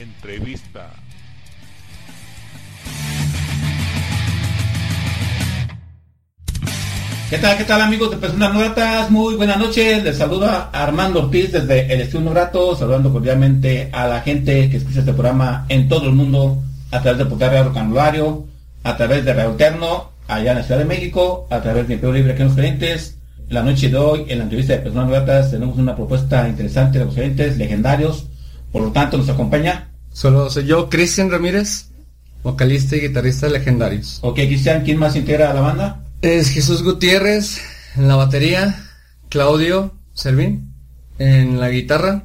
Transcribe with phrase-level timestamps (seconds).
[0.00, 0.90] Entrevista.
[7.28, 9.08] ¿Qué tal, qué tal amigos de Personas Noratas?
[9.10, 14.20] Muy buenas noches, les saluda Armando Ortiz desde el Estudio Norato, saludando cordialmente a la
[14.22, 16.60] gente que escucha este programa en todo el mundo,
[16.90, 18.46] a través de Portal Radio Canulario,
[18.82, 22.14] a través de Radio Eterno, allá en la Ciudad de México, a través de Imperio
[22.16, 23.16] Libre aquí en los gerentes.
[23.48, 27.04] La noche de hoy, en la entrevista de Personas Noratas, tenemos una propuesta interesante de
[27.04, 28.26] los gerentes legendarios,
[28.72, 29.89] por lo tanto nos acompaña.
[30.12, 31.90] Solo soy yo, Cristian Ramírez,
[32.42, 34.18] vocalista y guitarrista de Legendarios.
[34.22, 36.04] Ok, Cristian, ¿quién más integra a la banda?
[36.20, 37.60] Es Jesús Gutiérrez
[37.96, 38.88] en la batería,
[39.28, 40.74] Claudio Servín
[41.18, 42.24] en la guitarra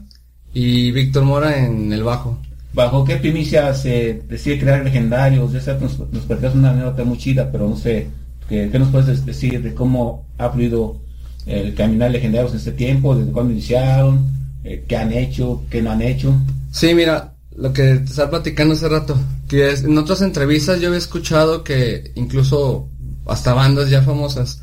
[0.54, 2.40] y Víctor Mora en el bajo.
[2.74, 5.54] ¿Bajo qué primicia se decide crear legendarios?
[5.54, 8.08] Ya sé, nos, nos platicas una anécdota muy chida, pero no sé,
[8.50, 10.98] ¿qué, qué nos puedes decir de cómo ha fluido
[11.46, 13.16] el caminar legendarios en este tiempo?
[13.16, 14.30] ¿Desde cuándo iniciaron?
[14.64, 15.64] Eh, ¿Qué han hecho?
[15.70, 16.36] ¿Qué no han hecho?
[16.72, 19.18] Sí, mira, lo que te estaba platicando hace rato,
[19.48, 22.90] que es- en otras entrevistas yo había escuchado que incluso
[23.26, 24.62] hasta bandas ya famosas,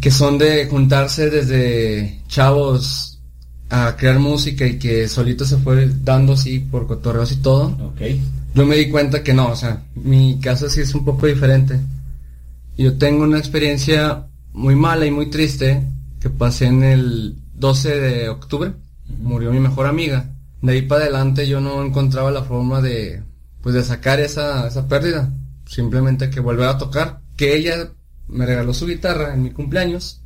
[0.00, 3.20] que son de juntarse desde chavos
[3.70, 7.66] a crear música y que solito se fue dando así por cotorreos y todo.
[7.68, 8.00] Ok.
[8.54, 11.78] Yo me di cuenta que no, o sea, mi caso sí es un poco diferente.
[12.76, 15.82] Yo tengo una experiencia muy mala y muy triste
[16.20, 18.72] que pasé en el 12 de octubre.
[19.22, 20.30] Murió mi mejor amiga.
[20.64, 23.22] De ahí para adelante yo no encontraba la forma de,
[23.60, 25.30] pues de sacar esa, esa pérdida.
[25.66, 27.20] Simplemente que volver a tocar.
[27.36, 27.90] Que ella
[28.28, 30.22] me regaló su guitarra en mi cumpleaños,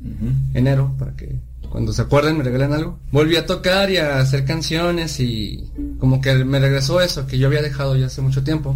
[0.53, 2.99] enero, para que cuando se acuerden me regalen algo.
[3.11, 7.47] Volví a tocar y a hacer canciones y como que me regresó eso que yo
[7.47, 8.73] había dejado ya hace mucho tiempo.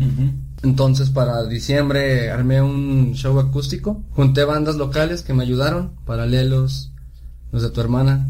[0.64, 6.92] Entonces para diciembre armé un show acústico, junté bandas locales que me ayudaron, Paralelos,
[7.54, 8.28] los de tu hermana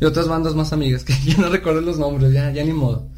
[0.00, 3.08] y otras bandas más amigas que yo no recuerdo los nombres, ya, ya ni modo.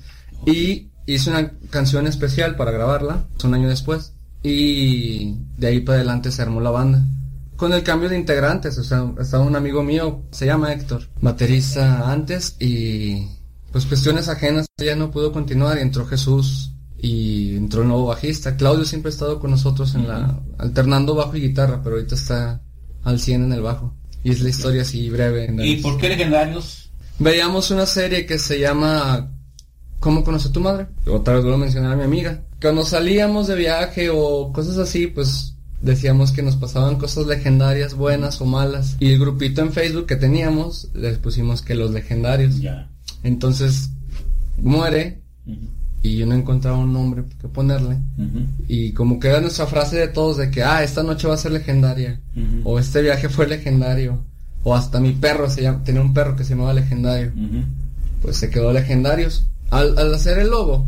[0.46, 4.12] Y hice una canción especial para grabarla, un año después,
[4.42, 7.02] y de ahí para adelante se armó la banda.
[7.56, 12.10] Con el cambio de integrantes, o sea, estaba un amigo mío, se llama Héctor, baterista
[12.10, 13.26] antes y
[13.72, 18.56] pues cuestiones ajenas ya no pudo continuar y entró Jesús y entró el nuevo bajista.
[18.56, 22.62] Claudio siempre ha estado con nosotros en la alternando bajo y guitarra, pero ahorita está
[23.02, 23.94] al 100 en el bajo.
[24.28, 25.48] Y es la historia así breve.
[25.64, 26.90] ¿Y por qué legendarios?
[27.18, 29.32] Veíamos una serie que se llama
[30.00, 30.86] ¿Cómo conoce tu madre?
[31.06, 32.42] Otra vez vuelvo a mencionar a mi amiga.
[32.60, 38.38] Cuando salíamos de viaje o cosas así, pues decíamos que nos pasaban cosas legendarias, buenas
[38.42, 38.96] o malas.
[39.00, 42.60] Y el grupito en Facebook que teníamos, les pusimos que los legendarios.
[42.60, 42.90] Ya.
[43.22, 43.88] Entonces,
[44.58, 45.22] muere.
[46.02, 47.98] Y yo no encontraba un nombre que ponerle.
[48.68, 51.38] Y como que era nuestra frase de todos de que, ah, esta noche va a
[51.38, 52.20] ser legendaria.
[52.64, 54.22] O este viaje fue legendario.
[54.64, 57.32] O hasta mi perro se llama, tenía un perro que se llamaba legendario.
[58.22, 59.46] Pues se quedó legendarios.
[59.70, 60.86] Al, al hacer el logo,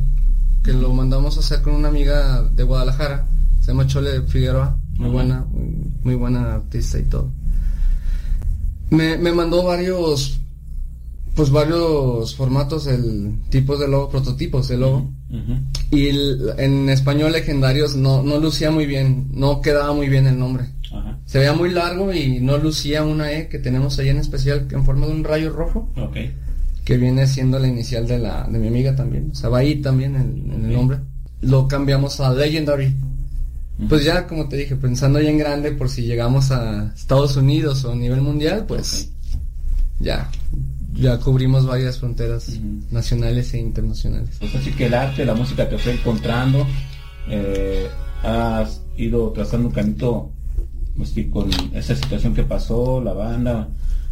[0.62, 3.27] que lo mandamos a hacer con una amiga de Guadalajara,
[3.60, 7.31] se llama Chole Figueroa, muy buena, muy, muy buena artista y todo.
[8.91, 10.40] Me, me mandó varios,
[11.41, 15.09] pues varios formatos, el tipos de logo, prototipos de logo.
[15.91, 20.39] Y el- en español legendarios no, no lucía muy bien, no quedaba muy bien el
[20.39, 20.67] nombre.
[20.93, 21.19] Ajá.
[21.25, 24.84] Se veía muy largo y no lucía una E que tenemos ahí en especial en
[24.84, 26.15] forma de un rayo rojo, Ok.
[26.84, 29.31] que viene siendo la inicial de la de mi amiga también.
[29.33, 30.99] O sea, va ahí también en, en el nombre.
[31.41, 32.95] Lo cambiamos a Legendary.
[33.89, 37.83] Pues ya, como te dije, pensando ya en grande por si llegamos a Estados Unidos
[37.86, 39.09] o a nivel mundial, pues
[40.01, 40.31] ya,
[41.00, 42.60] ya cubrimos varias fronteras
[42.91, 44.36] nacionales e internacionales.
[44.38, 46.66] Pues así que el arte, la música te fue encontrando,
[47.28, 47.88] eh,
[48.22, 50.30] has ido trazando un camino
[50.97, 53.68] pues, que con esa situación que pasó, la banda,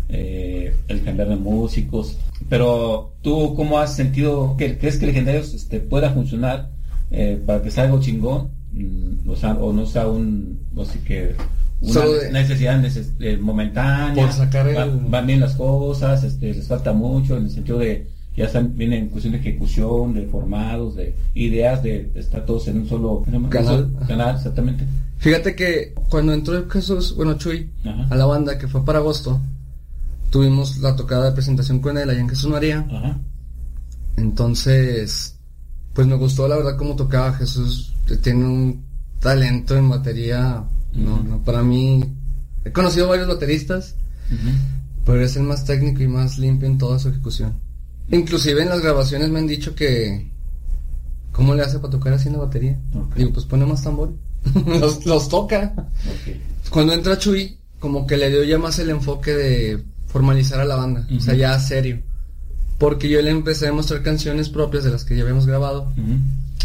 [0.08, 2.16] eh, el cambiar de músicos.
[2.48, 6.70] Pero tú, ¿cómo has sentido que crees que Legendarios este, pueda funcionar
[7.10, 8.48] eh, para que sea algo chingón?
[8.72, 11.34] Mm, o, sea, o no sea un, o sí que
[11.80, 16.54] una de- necesidad neces- eh, momentánea, Por sacar el- Va- van bien las cosas, este,
[16.54, 20.26] les falta mucho en el sentido de ya están, vienen en cuestión de ejecución, de
[20.26, 23.24] formados, de ideas, de estar todos en un solo.
[23.50, 23.90] Canal.
[24.06, 24.84] Canal, exactamente.
[25.18, 28.06] Fíjate que cuando entró Jesús, bueno, Chuy, Ajá.
[28.10, 29.40] a la banda, que fue para agosto,
[30.30, 32.86] tuvimos la tocada de presentación con él allá en Jesús María.
[32.88, 33.18] Ajá.
[34.16, 35.36] Entonces,
[35.94, 37.94] pues me gustó la verdad cómo tocaba Jesús.
[38.22, 38.84] Tiene un
[39.20, 40.62] talento en batería.
[40.92, 42.04] No, no, para mí.
[42.64, 43.94] He conocido varios bateristas,
[45.04, 47.54] pero es el más técnico y más limpio en toda su ejecución.
[48.10, 50.30] Inclusive en las grabaciones me han dicho que.
[51.32, 52.78] ¿Cómo le hace para tocar así en la batería?
[53.16, 54.12] Digo, pues pone más tambor.
[54.80, 55.72] los, los toca.
[56.70, 60.76] Cuando entra Chuy, como que le dio ya más el enfoque de formalizar a la
[60.76, 61.06] banda.
[61.16, 62.00] O sea, ya serio.
[62.78, 65.92] Porque yo le empecé a mostrar canciones propias de las que ya habíamos grabado.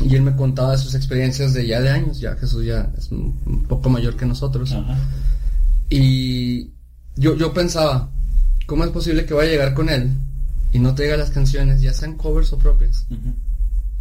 [0.04, 2.20] Y él me contaba sus experiencias de ya de años.
[2.20, 4.72] Ya Jesús ya es un poco mayor que nosotros.
[4.72, 4.98] Ajá.
[5.90, 6.72] Y
[7.16, 8.10] yo, yo pensaba,
[8.66, 10.10] ¿cómo es posible que vaya a llegar con él
[10.72, 13.06] y no traiga las canciones, ya sean covers o propias,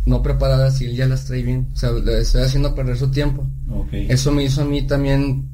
[0.06, 1.68] no preparadas y él ya las trae bien?
[1.74, 3.46] O sea, le estoy haciendo perder su tiempo.
[3.92, 5.50] Eso me hizo a mí también,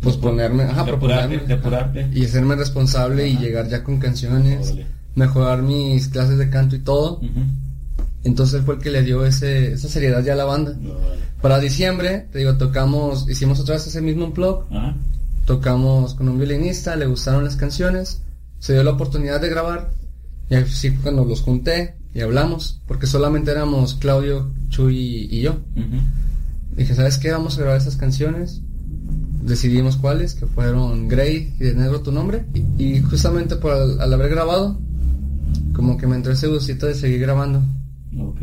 [0.00, 0.84] pues ponerme, ajá,
[1.46, 2.08] Depurarte.
[2.14, 4.86] Y hacerme responsable y llegar ya con canciones, Órale.
[5.14, 7.20] mejorar mis clases de canto y todo.
[8.24, 10.76] Entonces fue el que le dio ese, esa seriedad ya a la banda.
[11.40, 14.94] Para diciembre, te digo, tocamos, hicimos otra vez ese mismo unplug, Ajá.
[15.44, 18.22] tocamos con un violinista, le gustaron las canciones,
[18.60, 19.90] se dio la oportunidad de grabar,
[20.48, 25.56] y así cuando los junté y hablamos, porque solamente éramos Claudio, Chuy y yo.
[26.76, 27.32] Dije, ¿sabes qué?
[27.32, 28.60] Vamos a grabar esas canciones.
[29.42, 32.44] Decidimos cuáles, que fueron Grey y de Negro tu nombre.
[32.54, 34.78] Y, y justamente por al, al haber grabado,
[35.74, 37.62] como que me entró ese gustito de seguir grabando.
[38.18, 38.42] Ok.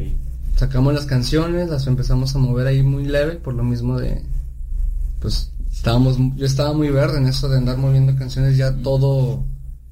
[0.55, 4.23] Sacamos las canciones, las empezamos a mover ahí muy leve, por lo mismo de,
[5.19, 9.45] pues, estábamos, yo estaba muy verde en eso de andar moviendo canciones ya todo,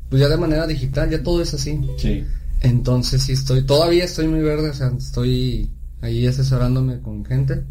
[0.09, 1.79] pues ya de manera digital, ya todo es así.
[1.97, 2.25] Sí.
[2.61, 5.69] Entonces sí estoy, todavía estoy muy verde, o sea, estoy
[6.01, 7.63] ahí asesorándome con gente.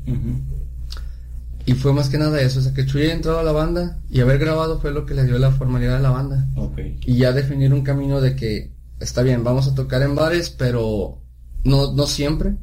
[1.66, 3.98] Y fue más que nada eso, o sea, que Chuy haya entrado a la banda
[4.08, 6.48] y haber grabado fue lo que le dio la formalidad a la banda.
[6.54, 6.78] Ok.
[7.04, 8.70] Y ya definir un camino de que,
[9.00, 11.18] está bien, vamos a tocar en bares, pero
[11.66, 12.56] no, no siempre.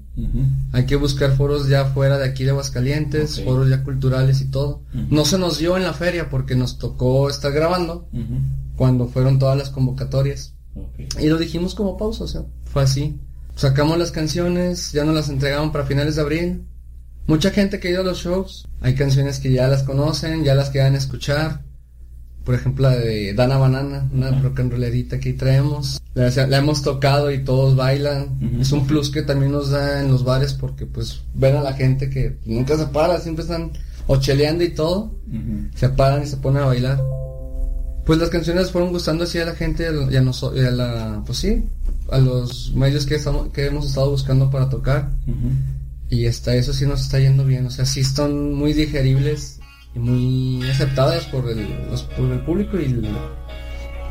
[0.71, 4.81] Hay que buscar foros ya fuera de aquí de Aguascalientes, foros ya culturales y todo.
[5.09, 8.07] No se nos dio en la feria porque nos tocó estar grabando
[8.75, 10.53] cuando fueron todas las convocatorias.
[11.19, 13.19] Y lo dijimos como pausa, o sea, fue así.
[13.55, 16.63] Sacamos las canciones, ya nos las entregaron para finales de abril.
[17.27, 20.55] Mucha gente que ha ido a los shows, hay canciones que ya las conocen, ya
[20.55, 21.61] las quedan escuchar.
[22.43, 24.41] Por ejemplo, la de Dana Banana, una Ajá.
[24.41, 26.01] rock and rollerita que traemos.
[26.13, 28.37] La, la hemos tocado y todos bailan.
[28.59, 31.73] Es un plus que también nos da en los bares porque pues ven a la
[31.73, 33.71] gente que nunca se para, siempre están
[34.07, 35.11] ocheleando y todo
[35.75, 37.01] se paran y se ponen a bailar.
[38.05, 41.23] Pues las canciones fueron gustando así a la gente y a, noso- y a la,
[41.25, 41.63] pues sí,
[42.11, 45.11] a los medios que estamos, que hemos estado buscando para tocar.
[46.09, 49.59] Y hasta eso sí nos está yendo bien, o sea, sí están muy digeribles
[49.95, 53.07] y muy aceptadas por el, los- por el público y, el-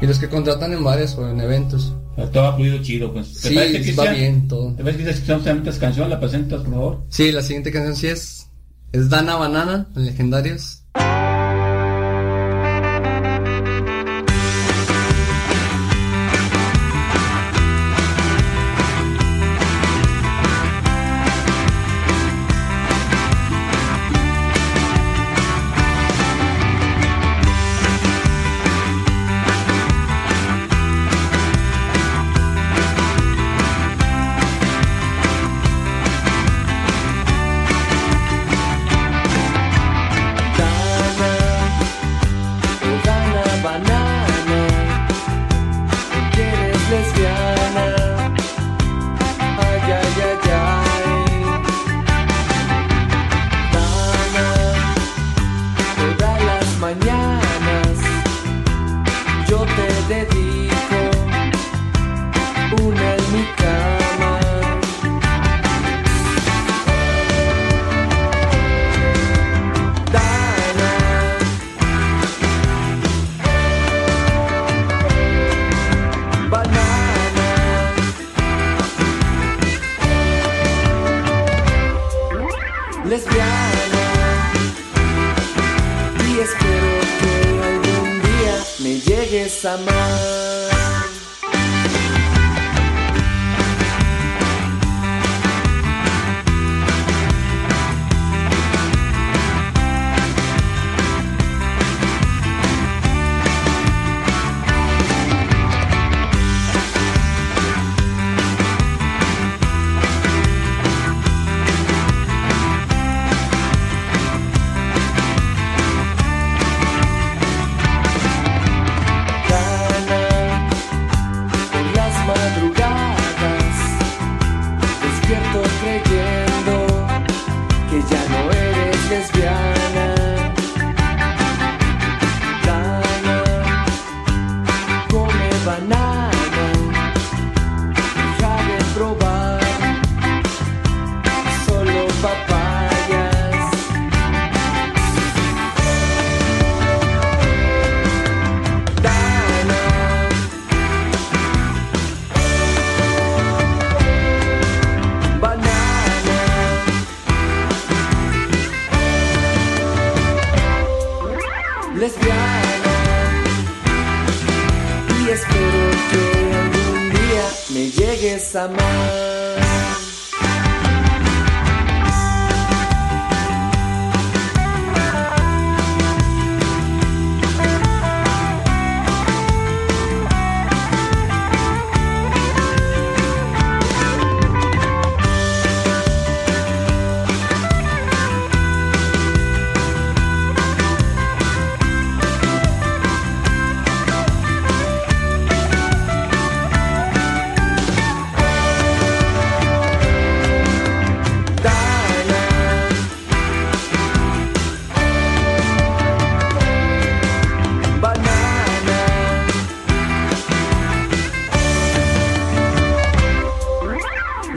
[0.00, 1.94] y los que contratan en bares o en eventos.
[2.32, 3.32] Todo ha fluido chido, pues.
[3.40, 4.75] ¿Te Sí, parece, va bien todo.
[4.75, 5.38] ¿Te ves que esta
[5.81, 6.11] canción?
[6.11, 7.05] ¿La presentas, por favor?
[7.08, 8.49] Sí, la siguiente canción sí es,
[8.93, 10.81] es Dana Banana, legendarios.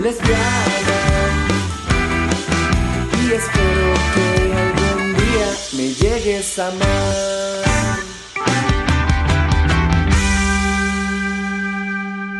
[0.05, 0.67] Lesbiana.
[3.23, 5.47] Y espero que algún día
[5.77, 7.95] me llegues a amar.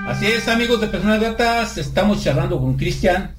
[0.08, 3.32] Así es, amigos de Personas Gratas, estamos charlando con Cristian,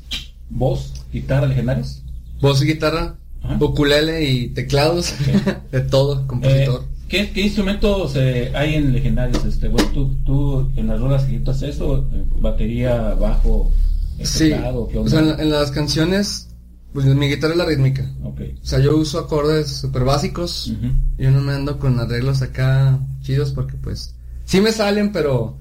[0.51, 2.03] voz, guitarra legendarios.
[2.41, 3.15] Voz y guitarra,
[3.45, 3.57] Ajá.
[3.61, 5.15] ukulele y teclados,
[5.71, 6.85] de todo, Eh, compositor.
[7.09, 9.45] ¿qué, qué instrumentos eh, hay en legendarios?
[9.45, 13.86] Este, bueno, tú, tú en las rolas que haces eso, Eh, batería, bajo, eh,
[14.25, 16.49] sí, teclado, ¿qué o sea, en, la- en las canciones,
[16.93, 18.11] pues mi guitarra es la rítmica.
[18.23, 18.41] Ok.
[18.63, 20.69] O sea, yo uso acordes super básicos.
[20.69, 20.93] Ujú.
[21.19, 25.59] Yo no me ando con arreglos acá chidos porque pues sí me salen, pero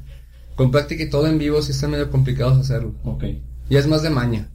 [0.55, 2.93] con práctica y todo en vivo sí está medio complicado hacerlo.
[3.03, 3.25] Ok.
[3.69, 4.49] Y es más de maña.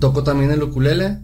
[0.00, 1.18] Toco también el ukulele,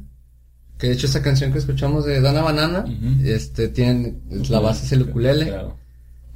[0.79, 2.85] que de hecho esa canción que escuchamos de Dana Banana,
[3.25, 4.19] este tiene
[4.51, 5.47] la base es el ukulele.
[5.47, 5.77] Claro.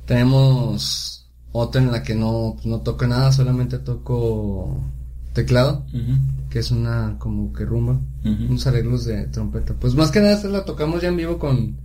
[0.07, 4.81] Tenemos otra en la que no no toco nada, solamente toco
[5.33, 5.85] teclado,
[6.51, 9.75] que es una como que rumba, unos arreglos de trompeta.
[9.75, 11.77] Pues más que nada esta la tocamos ya en vivo con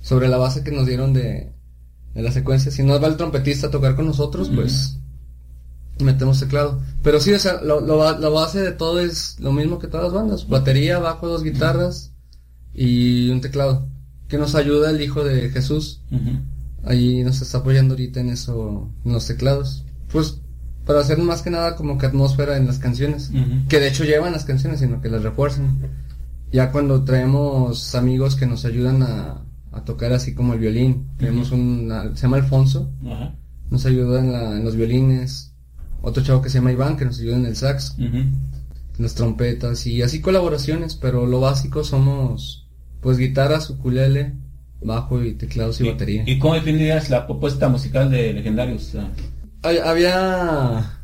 [0.00, 1.52] sobre la base que nos dieron de
[2.14, 2.70] de la secuencia.
[2.70, 4.98] Si no va el trompetista a tocar con nosotros, pues
[6.00, 6.80] metemos teclado.
[7.02, 10.04] Pero sí, o sea, lo, lo la base de todo es lo mismo que todas
[10.06, 10.48] las bandas.
[10.48, 12.12] Batería, bajo, dos guitarras
[12.74, 13.88] y un teclado.
[14.28, 16.02] Que nos ayuda el hijo de Jesús.
[16.84, 19.84] Ahí nos está apoyando ahorita en eso, en los teclados.
[20.10, 20.40] Pues
[20.86, 23.30] para hacer más que nada como que atmósfera en las canciones.
[23.68, 25.78] Que de hecho llevan las canciones, sino que las refuerzan.
[26.52, 31.08] Ya cuando traemos amigos que nos ayudan a, a tocar así como el violín.
[31.16, 32.90] Tenemos un, se llama Alfonso,
[33.70, 35.54] nos ayuda en, la, en los violines.
[36.02, 38.32] Otro chavo que se llama Iván, que nos ayuda en el sax, en
[38.98, 42.68] las trompetas y así colaboraciones, pero lo básico somos
[43.00, 44.34] pues guitarras, ukulele,
[44.82, 46.24] bajo y teclados y, batería.
[46.26, 48.94] ¿Y cómo definirías la propuesta musical de Legendarios?
[49.62, 51.00] Había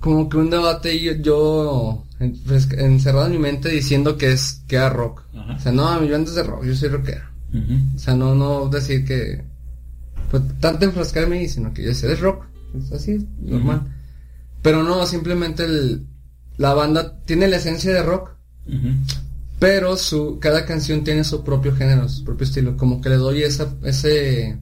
[0.00, 2.04] como que un debate y yo,
[2.46, 5.22] pues, encerrado en mi mente diciendo que es que era rock.
[5.36, 5.54] Ajá.
[5.54, 7.24] O sea, no, yo antes de rock, yo soy rockero.
[7.50, 7.96] Ujú.
[7.96, 9.44] O sea, no, no decir que
[10.32, 13.82] pues tanto enfrascarme ahí, sino que yo sé, es rock, es así, normal.
[14.62, 16.06] Pero no, simplemente el,
[16.56, 18.30] la banda tiene la esencia de rock,
[19.58, 23.42] pero su cada canción tiene su propio género, su propio estilo, como que le doy
[23.42, 24.58] esa ese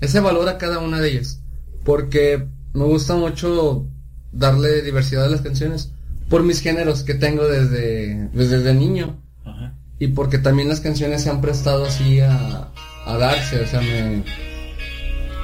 [0.00, 1.39] ese valor a cada una de ellas,
[1.84, 3.86] porque me gusta mucho
[4.32, 5.92] darle diversidad a las canciones
[6.28, 9.74] por mis géneros que tengo desde pues, desde niño Ajá.
[9.98, 12.68] y porque también las canciones se han prestado así a,
[13.06, 14.22] a darse, o sea, me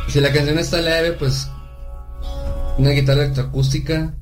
[0.09, 1.49] si la canción está leve, pues
[2.79, 4.15] una guitarra electroacústica,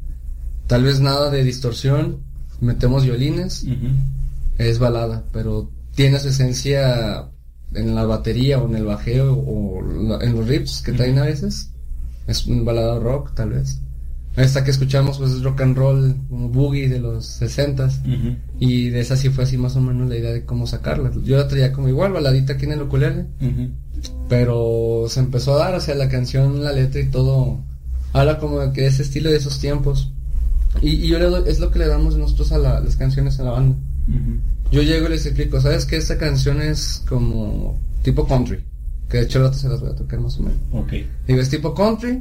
[0.67, 2.21] tal vez nada de distorsión,
[2.61, 3.67] metemos violines
[4.59, 7.29] es balada, pero tiene su esencia
[7.75, 9.81] en la batería o en el bajeo o
[10.21, 11.71] en los riffs que traen a veces.
[12.27, 13.81] Es un balada rock, tal vez.
[14.37, 18.37] Esta que escuchamos pues es rock and roll, como boogie de los 60 Ujú.
[18.59, 21.13] y de esa sí fue así más o menos la idea de cómo sacarla.
[21.23, 23.27] Yo la traía como igual, baladita aquí en el ukulele,
[24.29, 27.61] pero se empezó a dar, o sea, la canción, la letra y todo,
[28.13, 30.11] habla como de que ese estilo de esos tiempos.
[30.83, 33.39] Y, y yo le doy- es lo que le damos nosotros a la- las canciones
[33.39, 33.77] a la banda.
[34.73, 38.59] Yo llego y les explico, ¿sabes que Esta canción es como tipo country.
[39.15, 40.59] Que de hecho ahora se las voy a tocar más o menos.
[40.73, 40.93] Ok.
[41.29, 42.21] Digo, es tipo country.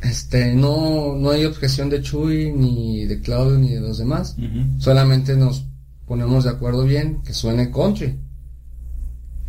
[0.00, 4.36] Este, no, no hay objeción de Chuy, ni de Claudio, ni de los demás.
[4.78, 5.66] Solamente nos
[6.06, 8.18] ponemos de acuerdo bien que suene country.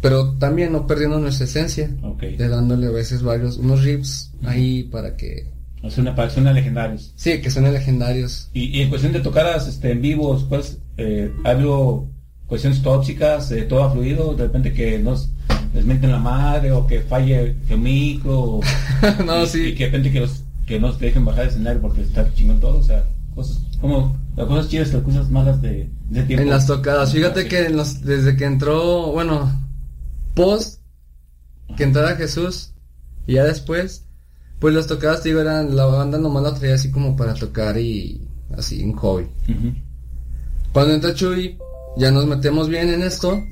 [0.01, 1.95] Pero también no perdiendo nuestra esencia.
[2.03, 2.24] Ok.
[2.24, 5.50] De dándole a veces varios, unos riffs ahí para que,
[5.83, 7.13] O sea, una aparición a Legendarios.
[7.15, 8.50] sí, que suenen legendarios.
[8.53, 12.10] Y, y en cuestión de tocadas este, en vivos, pues, eh, ¿ha habido
[12.48, 14.33] cuestiones tóxicas, eh, todo ha fluido?
[14.36, 15.29] De repente que nos
[15.74, 18.40] les meten la madre o que falle el micro.
[18.40, 18.62] o-
[19.25, 19.62] no, y, sí.
[19.68, 22.32] y que de repente que, los, que no se dejen bajar del escenario porque está
[22.34, 22.78] chingón todo.
[22.80, 26.44] O sea, cosas como las cosas chidas las cosas malas de, de tiempo.
[26.44, 27.12] En las tocadas.
[27.13, 27.48] Fíjate Sí.
[27.50, 29.51] que en los- desde que entró, bueno,
[30.36, 30.80] post
[31.78, 32.74] que entrara Jesús.
[33.28, 34.06] Y ya después,
[34.60, 37.78] pues las tocadas, te digo, eran, la banda nomás la traía así como para tocar
[37.78, 39.28] y así, un hobby.
[40.74, 41.58] Cuando entra Chuy,
[41.98, 43.44] ya nos metemos bien en esto,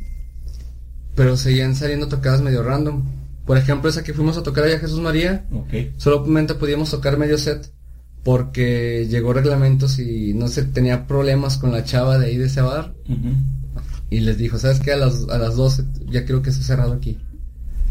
[1.15, 3.03] pero seguían saliendo tocadas medio random.
[3.45, 5.73] Por ejemplo, esa que fuimos a tocar allá a Jesús María, Ok.
[5.97, 7.71] solamente podíamos tocar medio set
[8.23, 12.61] porque llegó reglamentos y no se tenía problemas con la chava de ahí de ese
[12.61, 12.93] bar
[14.09, 14.91] y les dijo, ¿sabes qué?
[14.93, 17.17] A las, a las 12 ya creo que está cerrado aquí.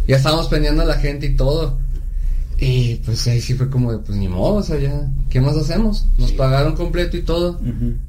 [0.07, 1.79] Ya estábamos pendiendo a la gente y todo.
[2.61, 5.57] Y pues ahí sí fue como de, pues ni modo, o sea, ya, ¿qué más
[5.57, 6.07] hacemos?
[6.19, 6.37] Nos Sí.
[6.37, 7.61] pagaron completo y todo.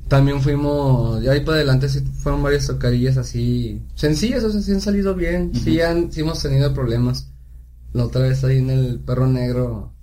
[0.07, 4.71] También fuimos, ya ahí para adelante sí fueron varias tocadillas así, sencillas, o sea, sí
[4.71, 5.59] han salido bien, Ujú.
[5.63, 7.27] sí, han, sí hemos tenido problemas.
[7.93, 9.93] La otra vez ahí en el perro negro,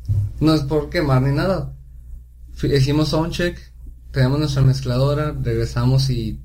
[0.41, 1.73] no es por quemar ni nada.
[2.55, 3.59] Fui- hicimos soundcheck,
[4.13, 6.39] tenemos nuestra mezcladora, regresamos y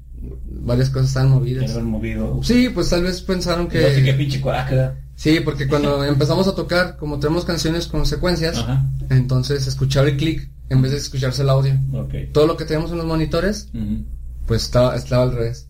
[0.63, 1.75] varias cosas estaban movidas.
[1.83, 2.39] movido.
[2.43, 4.13] Sí, pues tal vez pensaron Que...
[4.17, 4.95] Pinche ¿verdad?
[5.21, 8.89] Sí, porque cuando empezamos a tocar, como tenemos canciones con secuencias, Ajá.
[9.11, 11.79] entonces escuchar el clic en vez de escucharse el audio.
[12.33, 13.69] Todo lo que tenemos en los monitores,
[14.47, 15.67] pues estaba, estaba al revés.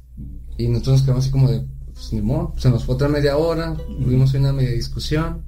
[0.58, 3.36] Y nosotros nos quedamos así como de, pues ni modo, se nos fue otra media
[3.36, 5.44] hora, tuvimos una media discusión.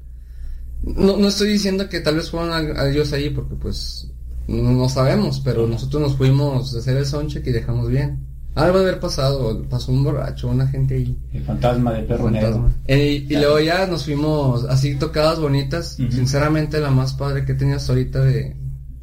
[0.82, 4.12] No, no estoy diciendo que tal vez fueron a, a ellos ahí porque pues
[4.50, 8.20] no, no sabemos, pero nosotros nos fuimos a hacer el soundcheck y dejamos bien.
[8.56, 11.18] Algo de haber pasado, pasó un borracho, una gente ahí.
[11.32, 12.68] El fantasma del perro fantasma.
[12.68, 12.74] negro.
[12.86, 15.98] Eh, y, y luego ya nos fuimos así tocadas bonitas.
[16.10, 18.56] Sinceramente la más padre que hasta ahorita de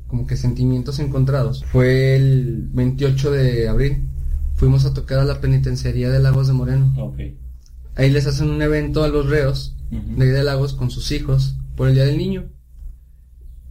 [0.06, 4.08] como que sentimientos encontrados fue el 28 de abril.
[4.54, 6.92] Fuimos a tocar a la penitenciaría de Lagos de Moreno.
[6.98, 7.18] Ok.
[7.96, 11.56] Ahí les hacen un evento a los reos de ahí de Lagos con sus hijos
[11.76, 12.44] por el Día del Niño.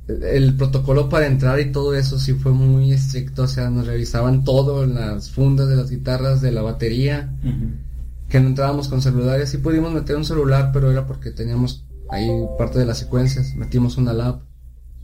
[0.10, 4.44] El, protocolo para entrar y todo eso sí fue muy estricto, o sea, nos revisaban
[4.44, 7.32] todo, las fundas de las guitarras, de la batería,
[8.28, 9.50] que no entrábamos con celulares.
[9.50, 13.98] Sí pudimos meter un celular, pero era porque teníamos ahí parte de las secuencias, metimos
[13.98, 14.42] una lab.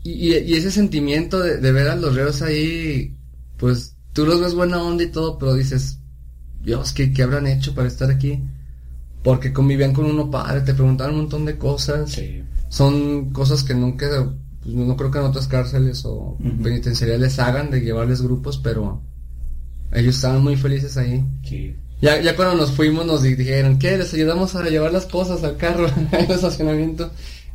[0.02, 3.16] Y, y, y ese sentimiento de, de ver a los reos ahí,
[3.56, 6.00] pues tú los ves buena onda y todo, pero dices,
[6.62, 8.42] Dios, ¿qué, qué habrán hecho para estar aquí?
[9.22, 12.10] Porque convivían con uno padre, te preguntaban un montón de cosas.
[12.10, 12.42] Sí.
[12.68, 14.06] Son cosas que nunca,
[14.74, 16.62] pues, no creo que en otras cárceles o Ujú.
[16.62, 19.02] penitenciarias les hagan de llevarles grupos, pero
[19.92, 21.24] ellos estaban muy felices ahí.
[21.44, 21.74] Sí.
[22.02, 23.96] Ya, ya cuando nos fuimos nos di- dijeron, ¿qué?
[23.96, 27.10] Les ayudamos a llevar las cosas al carro, al estacionamiento.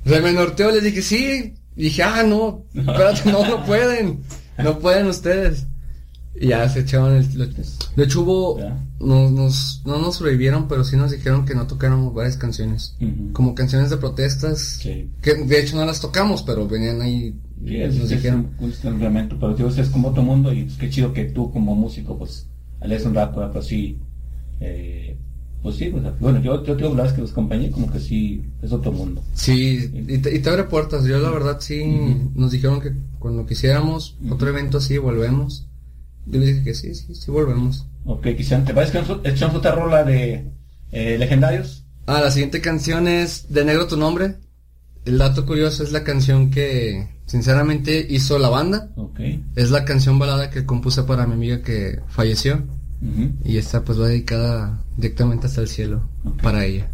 [0.06, 1.54] O sea, me norteó, les dije, sí.
[1.76, 4.22] Y dije, ah, no, espérate, no, no pueden.
[4.58, 5.68] No pueden ustedes.
[6.34, 7.28] Y ya se echaron el...
[7.38, 8.60] lo- De hecho hubo...
[9.00, 12.96] Nos, nos, no nos prohibieron, pero sí nos dijeron que no tocáramos varias canciones.
[13.34, 14.80] Como canciones de protestas.
[14.82, 15.10] Sí.
[15.22, 17.36] Que de hecho no las tocamos, pero venían ahí...
[17.66, 18.52] Sí, es, nos es dijeron...
[18.60, 21.52] un, un complemento, pero digo, es como otro mundo y pues, qué chido que tú
[21.52, 22.48] como músico pues
[22.84, 23.54] lees un rato, ¿verdad?
[23.54, 24.00] pues sí,
[24.60, 25.16] eh,
[25.62, 28.92] pues sí, pues, bueno, yo, yo tengo que los acompañé como que sí, es otro
[28.92, 29.22] mundo.
[29.34, 31.06] Sí, y te, y te abre puertas.
[31.06, 31.84] Yo la verdad sí
[32.34, 35.68] nos dijeron que cuando quisiéramos otro evento así volvemos.
[36.26, 37.86] Yo les dije que sí, sí, sí volvemos.
[38.06, 40.46] Ok, quisieran, ¿te parece que echamos otra rola de
[40.92, 41.86] eh, legendarios?
[42.08, 44.36] Ah, la siguiente canción es De Negro Tu Nombre.
[45.06, 48.92] El dato curioso es la canción que sinceramente hizo la banda.
[48.96, 49.20] Ok.
[49.56, 52.64] Es la canción balada que compuse para mi amiga que falleció.
[53.44, 56.08] Y esta pues va dedicada directamente hasta el cielo
[56.44, 56.88] para ella.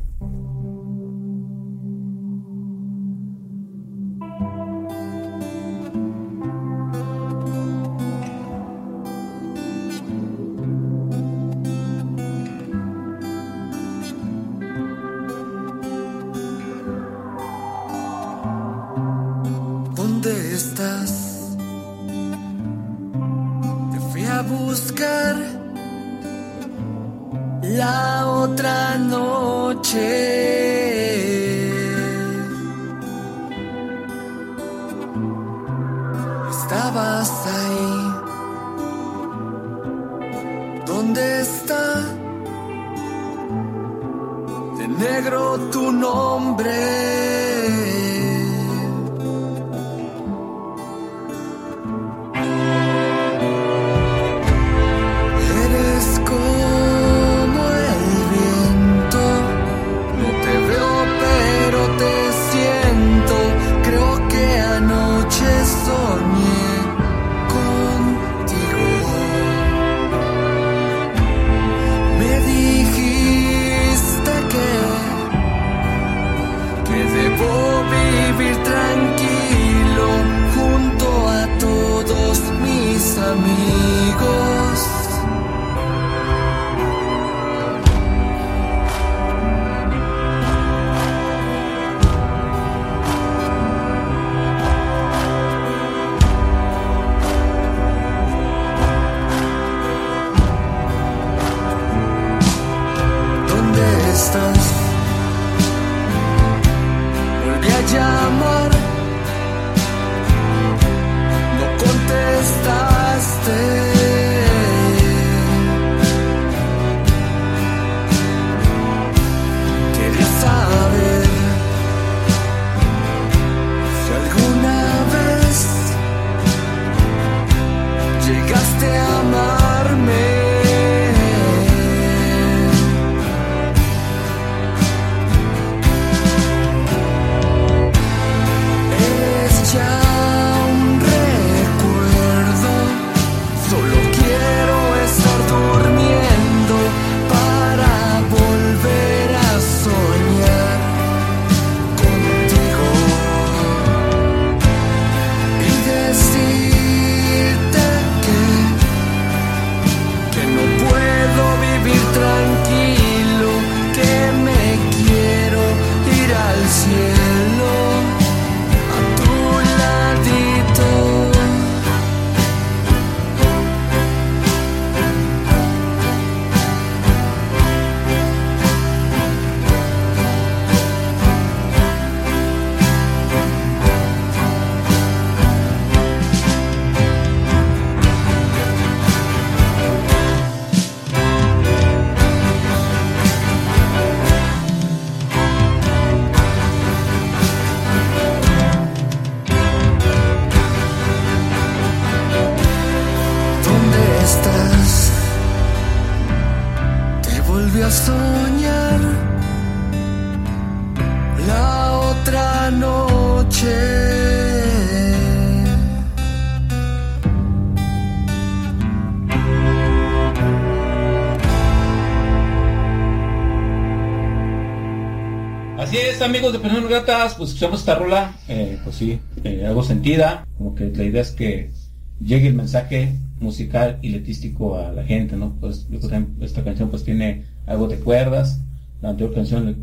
[227.06, 231.32] Pues escuchamos esta rola, eh, pues sí, eh, algo sentida, como que la idea es
[231.32, 231.72] que
[232.20, 235.56] llegue el mensaje musical y letístico a la gente, ¿no?
[235.60, 238.62] Pues yo, por ejemplo, esta canción pues tiene algo de cuerdas,
[239.02, 239.78] la anterior canción,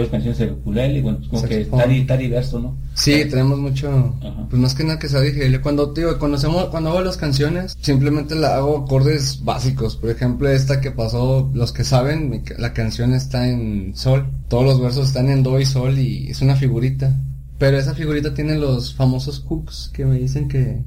[0.00, 2.76] la anterior canción es el ukulele, bueno, pues como que está, está diverso, ¿no?
[2.94, 4.46] Sí, tenemos mucho, Ajá.
[4.48, 5.60] pues más que nada que sea digerible.
[5.60, 9.96] Cuando, tío, cuando hacemos, cuando hago las canciones, simplemente la hago acordes básicos.
[9.96, 14.26] Por ejemplo, esta que pasó, los que saben, mi la canción está en sol.
[14.48, 17.14] Todos los versos están en do y sol y es una figurita.
[17.58, 20.82] Pero esa figurita tiene los famosos hooks que me dicen que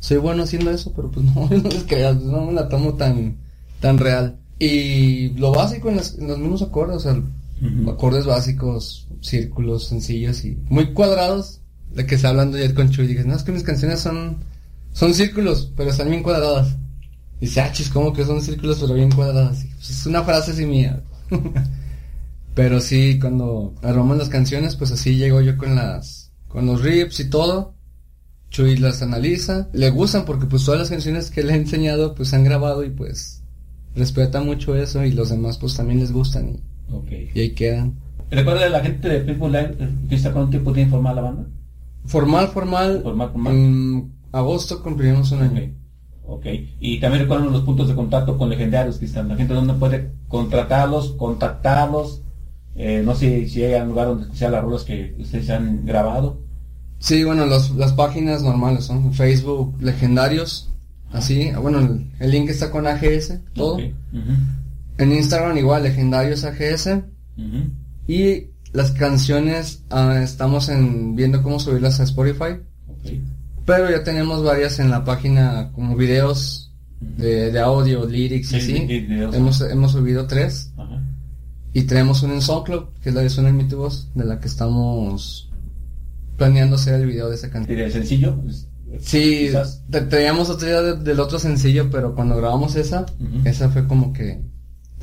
[0.00, 3.36] soy bueno haciendo eso, pero pues no, no les creas, no me la tomo tan,
[3.80, 4.36] tan real.
[4.58, 7.20] Y lo básico en, las- en los mismos acordes, o sea,
[7.88, 11.60] Acordes básicos, círculos sencillos y muy cuadrados.
[11.90, 14.38] De que está hablando ayer con Chuy, dije, no, es que mis canciones son,
[14.92, 16.76] son círculos, pero están bien cuadradas.
[17.40, 19.64] Y dice, ah, chis, como que son círculos, pero bien cuadradas.
[19.76, 21.02] Pues, es una frase así mía.
[22.54, 27.20] pero sí, cuando armamos las canciones, pues así llego yo con las, con los riffs
[27.20, 27.74] y todo.
[28.50, 32.32] Chuy las analiza, le gustan porque pues todas las canciones que le he enseñado pues
[32.32, 33.42] han grabado y pues
[33.94, 36.60] respeta mucho eso y los demás pues también les gustan
[36.92, 37.10] Ok.
[37.34, 37.94] y ahí quedan.
[38.30, 39.76] Recuerda la gente de Pitbull Live,
[40.08, 41.46] que está cuánto tiempo tiene formada la banda?
[42.06, 43.00] Formal, formal.
[43.02, 43.52] Formal, formal.
[43.54, 45.72] En agosto cumplimos un año.
[46.26, 46.46] Ok.
[46.80, 49.28] Y también recuerdan los puntos de contacto con legendarios, Cristian.
[49.28, 52.22] La gente donde puede contratarlos, contactarlos.
[52.74, 56.40] Eh, no sé si hay algún lugar donde escuchar las rolas que ustedes han grabado.
[56.98, 60.70] Sí, bueno, los- las páginas normales son Facebook, legendarios.
[61.12, 63.74] Así, bueno, el, el link está con AGS, todo.
[63.76, 63.82] Ok.
[64.12, 64.32] Ujú.
[64.98, 66.86] En Instagram igual, legendarios AGS.
[67.36, 67.70] Ujú.
[68.08, 72.58] Y las canciones ah, estamos en, viendo cómo subirlas a Spotify.
[73.64, 78.72] Pero ya tenemos varias en la página como videos de, de audio, lyrics y Sí,
[78.76, 78.86] así.
[78.86, 79.34] videos.
[79.34, 80.72] Hemos, hemos subido tres.
[80.76, 81.02] Ajá.
[81.72, 84.24] Y tenemos una en SoundCloud, que es la de Suena en mi tu voz, de
[84.24, 85.50] la que estamos
[86.36, 87.76] planeando hacer el video de esa canción.
[87.76, 88.36] Sería sencillo.
[89.00, 89.82] Sí, Quizás.
[89.90, 93.04] te- traíamos otra idea de- del otro sencillo, pero cuando grabamos esa,
[93.44, 94.40] esa fue como que,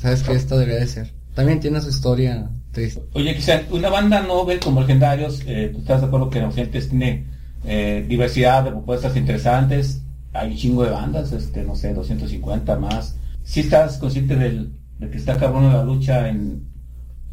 [0.04, 1.14] sabes que esta debería de ser.
[1.34, 3.02] También tiene su historia triste.
[3.14, 7.26] Oye, Cristian, una banda novel como Legendarios, eh, ¿tú estás de acuerdo que Ausentes tiene
[7.64, 10.02] eh, diversidad de propuestas interesantes?
[10.34, 13.16] Hay un chingo de bandas, este, no sé, 250 más.
[13.44, 16.68] Si estás consciente del, de que está cabrón la lucha en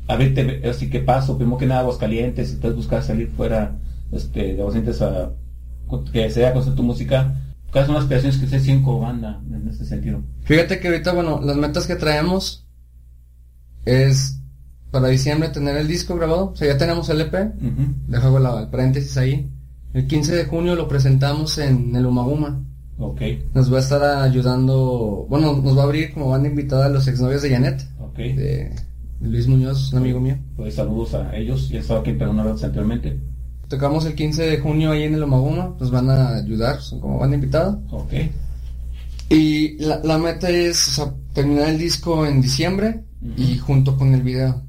[0.08, 3.78] abrirte, así que paso, primero que nada, Aguascalientes, después buscar salir fuera
[4.14, 5.34] este, de Ausentes a
[6.14, 7.36] que se dé a conocer tu música?
[7.72, 10.22] ¿Cuáles son las aspiraciones que ustedes tienen como banda en este sentido?
[10.44, 12.68] Fíjate que ahorita, bueno, las metas que traemos
[13.86, 14.40] es
[14.92, 17.94] para diciembre tener el disco grabado, o sea, ya tenemos el EP, Ujú.
[18.08, 19.50] dejo la, el paréntesis ahí.
[19.94, 22.62] El 15 de junio lo presentamos en el Umaguma.
[22.98, 23.22] Ok,
[23.54, 27.08] Nos va a estar ayudando, bueno, nos va a abrir como banda invitada a los
[27.08, 28.18] exnovios de Janet, ok.
[28.18, 28.76] de,
[29.22, 30.38] Luis Muñoz, un amigo mío.
[30.56, 33.20] Pues saludos a ellos, ya estaba aquí en vez anteriormente.
[33.72, 37.20] Tocamos el 15 de junio ahí en el Omaguma, nos van a ayudar, son como
[37.20, 37.80] banda invitada.
[37.90, 38.12] Ok.
[39.30, 43.06] Y la, la meta es, o sea, terminar el disco en diciembre
[43.38, 44.62] y junto con el video.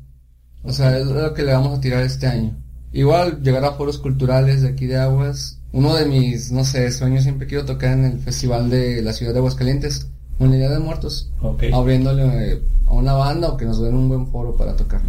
[0.63, 2.57] O sea, es lo que le vamos a tirar este año.
[2.93, 5.59] Igual llegar a foros culturales de aquí de Aguas.
[5.73, 9.33] Uno de mis, no sé, sueños siempre quiero tocar en el festival de la ciudad
[9.33, 11.31] de Aguascalientes, Unidad de Muertos.
[11.73, 15.01] Abriéndole eh, a una banda o que nos den un buen foro para tocar.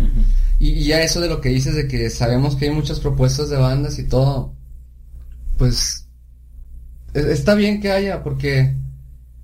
[0.60, 3.50] Y, y ya eso de lo que dices de que sabemos que hay muchas propuestas
[3.50, 4.54] de bandas y todo,
[5.58, 6.08] pues
[7.14, 8.76] está bien que haya, porque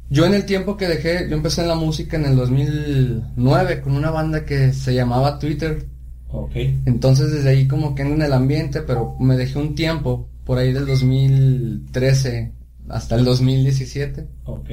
[0.10, 3.94] yo en el tiempo que dejé, yo empecé en la música en el 2009 con
[3.96, 5.86] una banda que se llamaba Twitter,
[6.32, 6.56] Ok.
[6.86, 10.74] entonces desde ahí como que en el ambiente, pero me dejé un tiempo, por ahí
[10.74, 12.54] del 2013
[12.90, 14.70] hasta el 2017 Ok.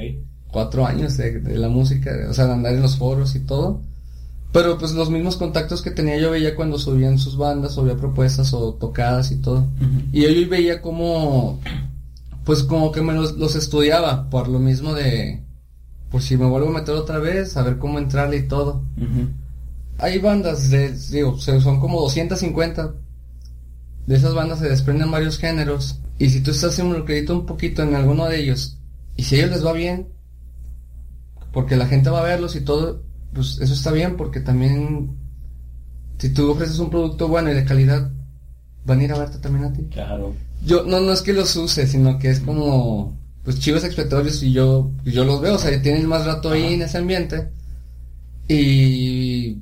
[0.57, 3.79] Cuatro años de, de la música, o sea, de andar en los foros y todo.
[4.51, 8.51] Pero pues los mismos contactos que tenía yo veía cuando subían sus bandas, subía propuestas
[8.55, 9.67] o tocadas y todo.
[10.11, 11.59] Y yo veía como,
[12.43, 15.43] pues como que me los, los estudiaba, por lo mismo de,
[16.09, 18.81] por si me vuelvo a meter otra vez, a ver cómo entrarle y todo.
[19.99, 22.95] Hay bandas de, digo, son como 250.
[24.07, 25.99] De esas bandas se desprenden varios géneros.
[26.17, 28.79] Y si tú estás involucrado un poquito en alguno de ellos,
[29.15, 30.16] y si a ellos les va bien,
[31.57, 33.01] porque la gente va a verlos y todo,
[33.33, 35.17] pues eso está bien, porque también,
[36.19, 38.11] si tú ofreces un producto bueno y de calidad,
[38.85, 39.87] van a ir a verte también a ti.
[39.91, 40.35] Claro.
[40.63, 44.51] Yo, no, no es que los use, sino que es como, pues chivos expiatorios y
[44.51, 47.49] yo, yo los veo, o sea, tienen más rato ahí en ese ambiente.
[48.47, 49.53] Y,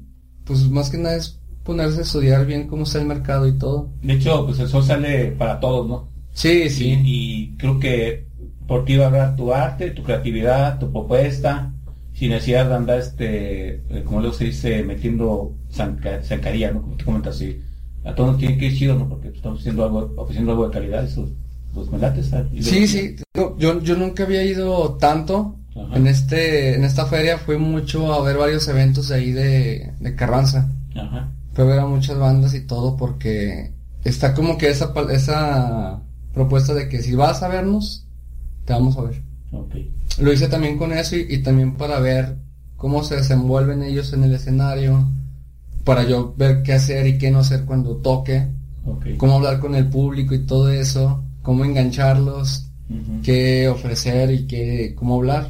[0.43, 3.89] pues más que nada es ponerse a estudiar bien cómo está el mercado y todo.
[4.03, 6.09] De hecho, pues el sol sale para todos, ¿no?
[6.33, 6.89] Sí, sí.
[6.89, 8.27] Y, y creo que
[8.67, 11.71] por ti va a hablar tu arte, tu creatividad, tu propuesta,
[12.15, 16.81] sin necesidad de andar, este, eh, como luego se dice, metiendo zanca- zancadilla, ¿no?
[16.81, 17.61] Como te comentas, sí.
[18.03, 19.07] A todos nos tiene que ir chido, ¿no?
[19.09, 21.29] Porque estamos haciendo algo, ofreciendo algo de calidad, eso,
[21.73, 23.15] pues me Sí, sí.
[23.57, 25.57] Yo, yo nunca había ido tanto.
[25.75, 25.97] Ajá.
[25.97, 30.15] En este, en esta feria fui mucho a ver varios eventos de ahí de, de
[30.15, 30.71] Carranza.
[30.95, 31.29] Ajá.
[31.53, 33.73] Fui a ver a muchas bandas y todo porque
[34.05, 36.01] está como que esa, esa
[36.33, 38.07] propuesta de que si vas a vernos,
[38.63, 39.21] te vamos a ver.
[39.51, 39.75] Ok.
[40.19, 42.37] Lo hice también con eso y, y también para ver
[42.77, 45.07] cómo se desenvuelven ellos en el escenario,
[45.83, 48.47] para yo ver qué hacer y qué no hacer cuando toque,
[49.17, 52.67] cómo hablar con el público y todo eso, cómo engancharlos,
[53.23, 55.47] qué ofrecer y qué, cómo hablar.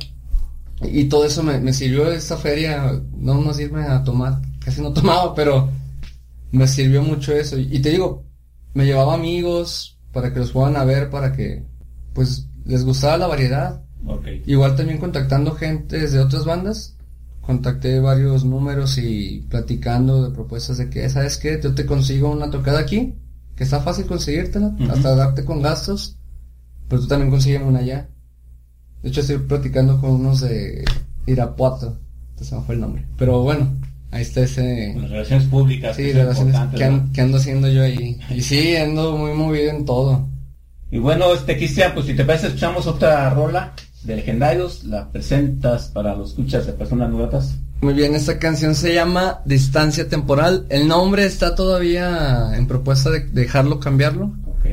[0.82, 4.94] Y todo eso me, me sirvió esta feria, no más irme a tomar, casi no
[4.94, 5.70] tomaba, pero
[6.52, 7.58] me sirvió mucho eso.
[7.58, 8.24] Y te digo,
[8.74, 11.64] me llevaba amigos para que los fueran a ver, para que
[12.14, 13.82] pues les gustara la variedad.
[14.46, 16.96] Igual también contactando gente de otras bandas.
[17.42, 21.60] Contacté varios números y platicando de propuestas de que, ¿sabes qué?
[21.62, 23.14] Yo te consigo una tocada aquí,
[23.56, 26.18] que está fácil conseguírtela, hasta darte con gastos,
[26.90, 28.10] pero tú también consígueme una allá.
[29.04, 30.84] De hecho, estoy platicando con unos de
[31.28, 32.00] Irapuato,
[32.42, 33.06] se me fue el nombre.
[33.16, 33.72] Pero bueno,
[34.10, 34.96] ahí está ese...
[35.00, 35.96] Las relaciones públicas.
[35.96, 36.96] Sí, que relaciones que, ¿no?
[36.96, 38.20] an- que ando haciendo yo ahí.
[38.32, 40.28] Y sí, ando muy movido en todo.
[40.90, 43.74] Y bueno, este Cristian, pues si te parece, escuchamos otra rola
[44.06, 47.56] de Legendarios, la presentas para los escuchas de personas no gratas.
[47.82, 50.66] Muy bien, esta canción se llama Distancia Temporal.
[50.70, 54.66] El nombre está todavía en propuesta de dejarlo cambiarlo, Ok.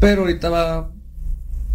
[0.00, 0.90] pero ahorita va,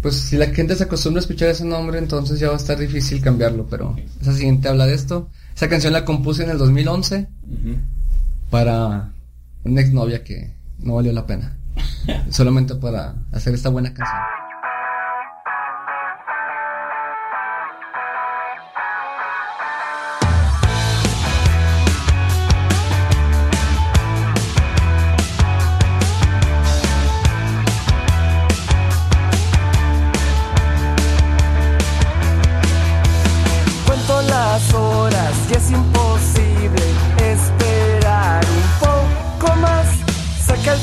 [0.02, 2.78] pues si la gente se acostumbra a escuchar ese nombre, entonces ya va a estar
[2.78, 5.28] difícil cambiarlo, pero esa siguiente habla de esto.
[5.56, 7.76] Esa canción la compuse en el 2011 Ujú.
[8.50, 9.10] para
[9.64, 11.56] una exnovia que no valió la pena,
[12.30, 14.18] solamente para hacer esta buena canción.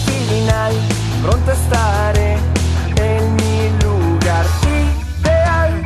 [0.05, 0.73] Sé que al final
[1.23, 2.38] pronto estaré
[2.95, 5.83] en mi lugar ideal.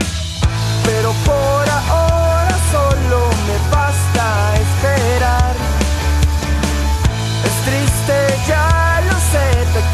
[0.85, 5.55] Pero por ahora solo me basta esperar.
[7.45, 8.15] Es triste,
[8.47, 9.91] ya lo sé, te he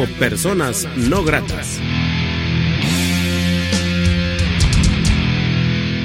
[0.00, 1.78] Personas No Gratas.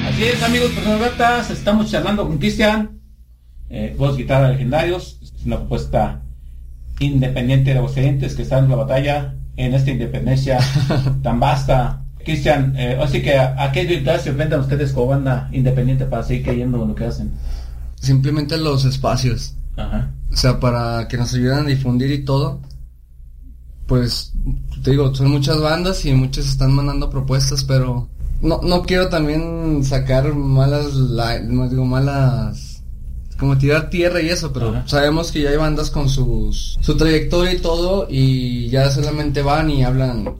[0.05, 2.99] Así es, amigos, personas ratas, estamos charlando con Cristian,
[3.69, 6.21] eh, voz guitarra legendarios, es una propuesta
[6.99, 10.59] independiente de los clientes que están en la batalla en esta independencia
[11.23, 12.03] tan vasta.
[12.25, 16.23] Cristian, eh, así que a, a qué virtudes se enfrentan ustedes como banda independiente para
[16.23, 17.31] seguir creyendo en lo que hacen.
[17.95, 19.55] Simplemente los espacios.
[19.77, 20.11] Ajá.
[20.29, 22.59] O sea, para que nos ayuden a difundir y todo.
[23.87, 24.33] Pues,
[24.83, 28.09] te digo, son muchas bandas y muchas están mandando propuestas, pero
[28.41, 32.83] no, no quiero también sacar malas, no digo malas,
[33.39, 34.83] como tirar tierra y eso, pero Ajá.
[34.87, 39.69] sabemos que ya hay bandas con sus, su trayectoria y todo y ya solamente van
[39.69, 40.35] y hablan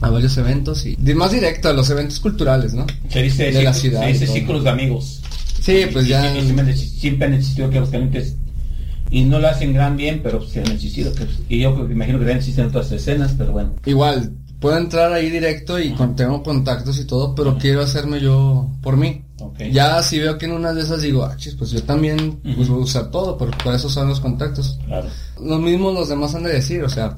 [0.00, 2.86] a varios eventos y más directo a los eventos culturales, ¿no?
[3.08, 5.20] Se dice, De la ciudad se dice círculos de amigos.
[5.60, 6.36] Sí, pues Y- ya...
[6.36, 8.34] y- siempre han existido que los clientes
[9.12, 11.12] y no lo hacen gran bien, pero pues, sí han existido.
[11.14, 13.74] que- y yo creo imagino que también existen otras escenas, pero bueno.
[13.86, 18.70] Igual, puedo entrar ahí directo y con, tengo contactos y todo, pero quiero hacerme yo
[18.82, 19.22] por mí.
[19.72, 22.56] Ya si veo que en una de esas digo, ah, chis, pues yo también pues,
[22.68, 22.72] Ujú.
[22.74, 24.78] voy a usar todo, pero para eso son los contactos.
[24.86, 25.08] Claro.
[25.42, 27.16] Lo mismo los demás han de decir, o sea,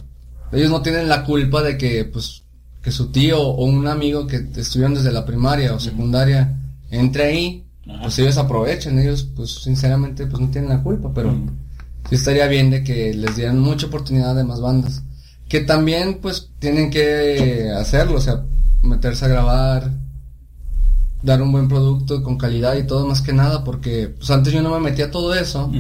[0.53, 2.43] ellos no tienen la culpa de que, pues,
[2.83, 6.57] que su tío o un amigo que estuvieron desde la primaria o secundaria
[6.91, 8.03] entre ahí, Ajá.
[8.03, 11.35] pues ellos aprovechen, ellos, pues, sinceramente, pues no tienen la culpa, pero.
[12.09, 15.03] Sí estaría bien de que les dieran mucha oportunidad de más bandas.
[15.49, 18.45] Que también, pues, tienen que hacerlo, o sea,
[18.83, 19.91] meterse a grabar,
[21.23, 24.63] dar un buen producto con calidad y todo más que nada, porque, pues, antes yo
[24.63, 25.71] no me metía a todo eso,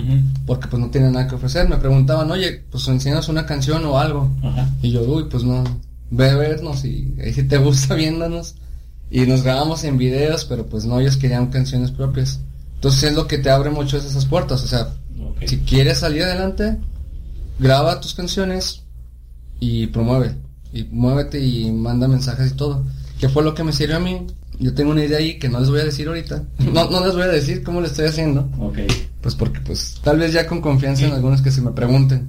[0.47, 1.68] porque, pues, no tenía nada que ofrecer.
[1.68, 4.31] Me preguntaban, oye, pues, enséñanos una canción o algo.
[4.43, 4.68] Ajá.
[4.83, 5.62] Y yo, uy, pues, no,
[6.11, 8.57] ve a vernos y ahí si te gusta viéndonos.
[9.11, 12.41] Y nos grabamos en videos, pero, pues, no, ellos querían canciones propias.
[12.77, 14.89] Entonces, es lo que te abre mucho esas puertas, o sea,
[15.47, 16.79] Si quieres salir adelante,
[17.59, 18.83] graba tus canciones
[19.61, 20.35] y promueve.
[20.73, 22.85] Y muévete y manda mensajes y todo.
[23.19, 24.27] Que fue lo que me sirvió a mí.
[24.59, 26.45] Yo tengo una idea ahí que no les voy a decir ahorita.
[26.73, 28.49] No, no les voy a decir cómo lo estoy haciendo.
[28.59, 28.79] Ok.
[29.21, 32.29] Pues porque pues tal vez ya con confianza en algunos que se me pregunten.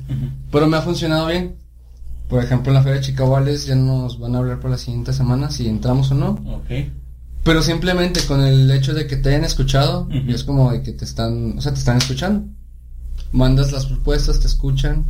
[0.51, 1.55] Pero me ha funcionado bien.
[2.29, 5.13] Por ejemplo, en la Feria de Chicahuales ya nos van a hablar por la siguiente
[5.13, 6.29] semana si entramos o no.
[6.47, 6.71] Ok.
[7.43, 10.93] Pero simplemente con el hecho de que te hayan escuchado, y es como de que
[10.93, 12.47] te están, o sea, te están escuchando.
[13.35, 15.05] Mandas las propuestas, te escuchan.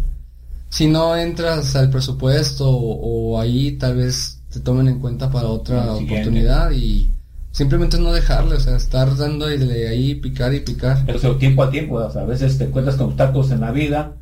[0.69, 5.47] Si no entras al presupuesto o, o ahí, tal vez te tomen en cuenta para
[5.47, 7.11] otra oportunidad y
[7.51, 11.03] simplemente no dejarle, o sea, estar dando y de ahí picar y picar.
[11.05, 13.61] Pero o sea, tiempo a tiempo, o sea, a veces te encuentras con obstáculos en
[13.61, 14.13] la vida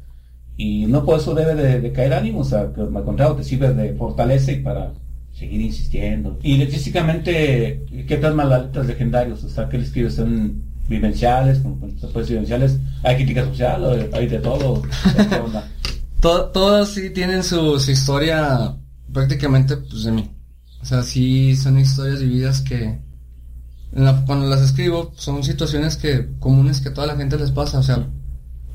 [0.57, 3.43] y no por eso debe de, de caer ánimo, o sea, que al contrario te
[3.43, 4.93] sirve de fortaleza y para
[5.33, 6.37] seguir insistiendo.
[6.43, 9.43] Y artísticamente, ¿qué plasma las letras legendarios?
[9.43, 10.15] O sea, ¿qué le escribes?
[10.15, 11.59] ¿Son vivenciales?
[11.59, 11.77] como
[12.13, 12.77] pues, vivenciales?
[13.03, 13.83] ¿Hay crítica social?
[13.83, 14.81] ¿O ¿Hay de todo?
[14.81, 15.67] ¿Qué onda?
[16.19, 18.75] To- todas sí tienen su, historia
[19.11, 20.31] prácticamente pues de mí.
[20.81, 22.99] O sea, sí son historias vividas que
[24.25, 27.79] cuando las escribo son situaciones que comunes que a toda la gente les pasa.
[27.79, 28.07] O sea,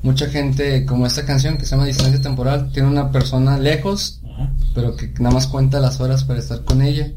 [0.01, 4.53] mucha gente como esta canción que se llama Distancia Temporal tiene una persona lejos, Ajá,
[4.73, 7.11] pero que nada más cuenta las horas para estar con ella.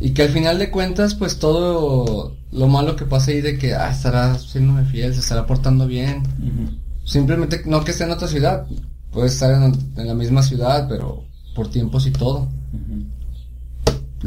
[0.00, 3.74] Y que al final de cuentas, pues todo lo malo que pasa ahí de que,
[3.74, 6.22] ah, estará siéndome fiel, se estará portando bien.
[7.04, 8.66] Simplemente no que esté en otra ciudad.
[9.12, 12.48] Puede estar en, en la misma ciudad, pero por tiempos y todo.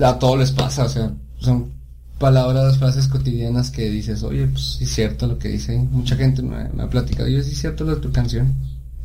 [0.02, 1.72] A todo les pasa, o sea, son
[2.18, 5.78] palabras, frases cotidianas que dices, oye, pues sí es cierto lo que dice.
[5.92, 8.54] Mucha gente me, me ha platicado, yo sí es cierto lo de tu canción.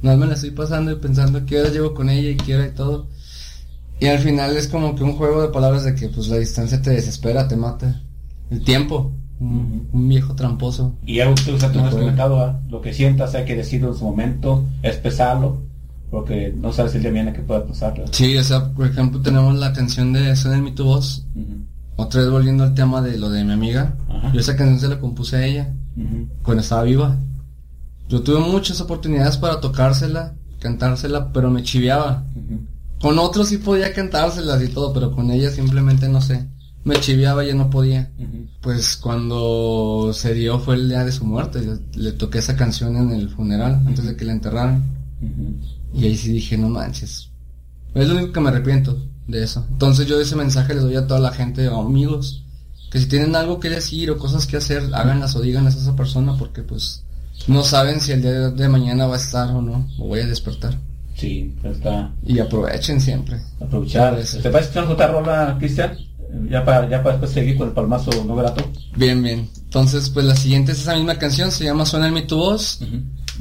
[0.00, 2.68] No me la estoy pasando y pensando qué hora llevo con ella y qué hora
[2.68, 3.08] y todo.
[4.00, 6.80] Y al final es como que un juego de palabras de que pues la distancia
[6.80, 8.00] te desespera, te mata.
[8.50, 10.94] El tiempo, un, un viejo tramposo.
[11.04, 12.00] Y algo que tú, o sea, tú me has Ajá.
[12.00, 15.58] comentado, lo que sientas hay que decirlo en su momento, expresarlo,
[16.10, 17.92] porque no sabes el día mañana que pueda pasar.
[17.94, 18.10] ¿verdad?
[18.12, 21.26] Sí, o sea, por ejemplo tenemos la canción de Suena en mi tu voz.
[21.96, 23.94] Otra vez volviendo al tema de lo de mi amiga,
[24.32, 25.74] yo esa canción se la compuse a ella
[26.42, 27.16] cuando estaba viva.
[28.08, 32.24] Yo tuve muchas oportunidades para tocársela, cantársela, pero me chiviaba.
[33.00, 36.48] Con otros sí podía cantárselas y todo, pero con ella simplemente no sé.
[36.84, 38.10] Me chiviaba y ya no podía.
[38.60, 41.60] Pues cuando se dio fue el día de su muerte.
[41.60, 44.84] Le, le toqué esa canción en el funeral, antes de que la enterraran.
[45.94, 47.30] Y ahí sí dije, no manches.
[47.94, 49.64] Es lo único que me arrepiento de eso.
[49.70, 52.44] Entonces yo ese mensaje les doy a toda la gente, o amigos,
[52.90, 55.96] que si tienen algo que decir o cosas que hacer, háganlas o díganlas a esa
[55.96, 57.04] persona porque pues
[57.46, 60.26] no saben si el día de mañana va a estar o no, o voy a
[60.26, 60.78] despertar.
[61.18, 63.40] Sí, está Y aprovechen siempre.
[63.60, 64.16] aprovechar.
[64.42, 65.98] ¿Te parece que otra rola, Cristian?
[66.48, 68.64] Ya para, ya para después seguir con el palmazo no grato.
[68.96, 69.48] Bien, bien.
[69.64, 72.80] Entonces pues la siguiente es esa misma canción, se llama Suena en mi tu voz.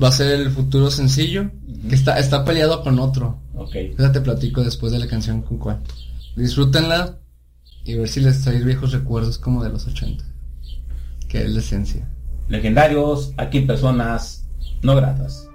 [0.01, 1.51] Va a ser el futuro sencillo,
[1.87, 3.39] que está, está peleado con otro.
[3.55, 3.75] Ok.
[3.97, 5.81] Ya te platico después de la canción con cuál.
[6.35, 7.17] Disfrútenla
[7.83, 10.23] y ver si les trae viejos recuerdos como de los 80.
[11.27, 12.07] que es la esencia.
[12.47, 14.45] Legendarios, aquí personas
[14.81, 15.46] no gratas.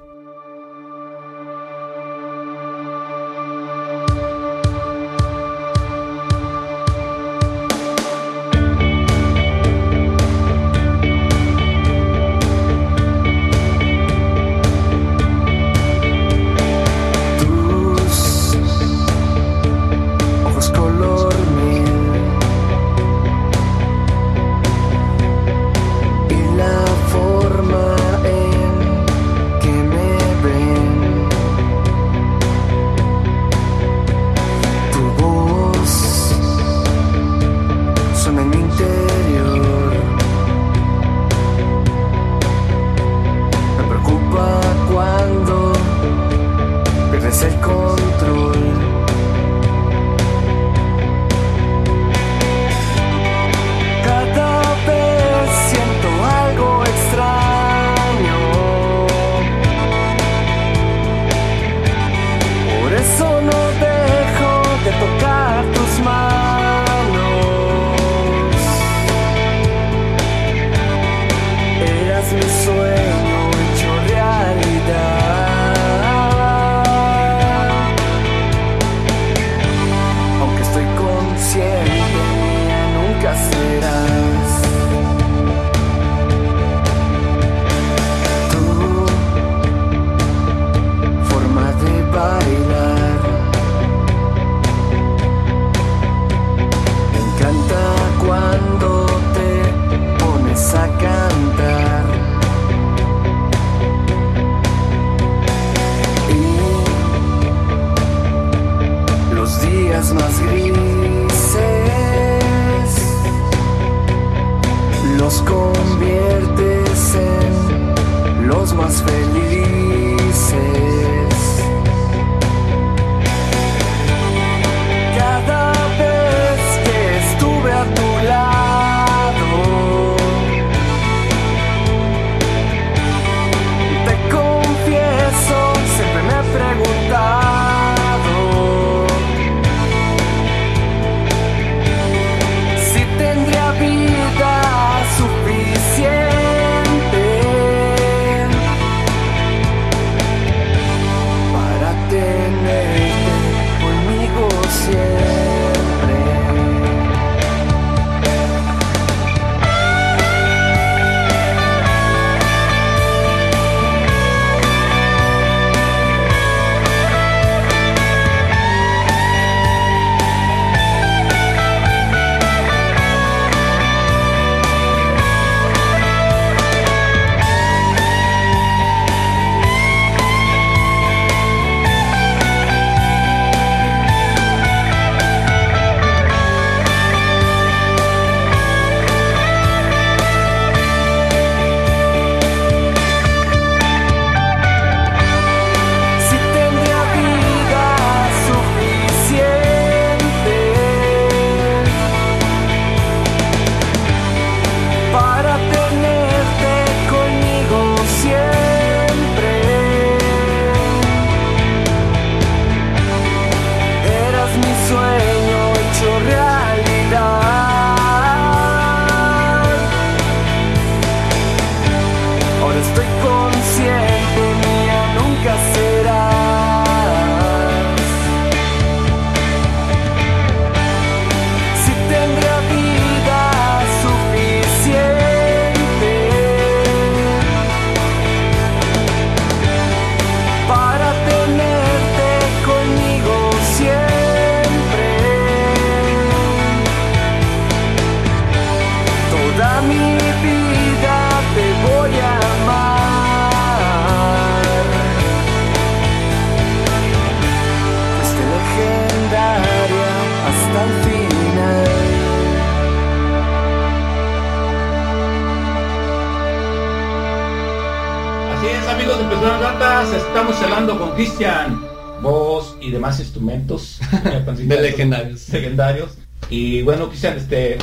[276.82, 277.78] Y bueno, Cristian, este,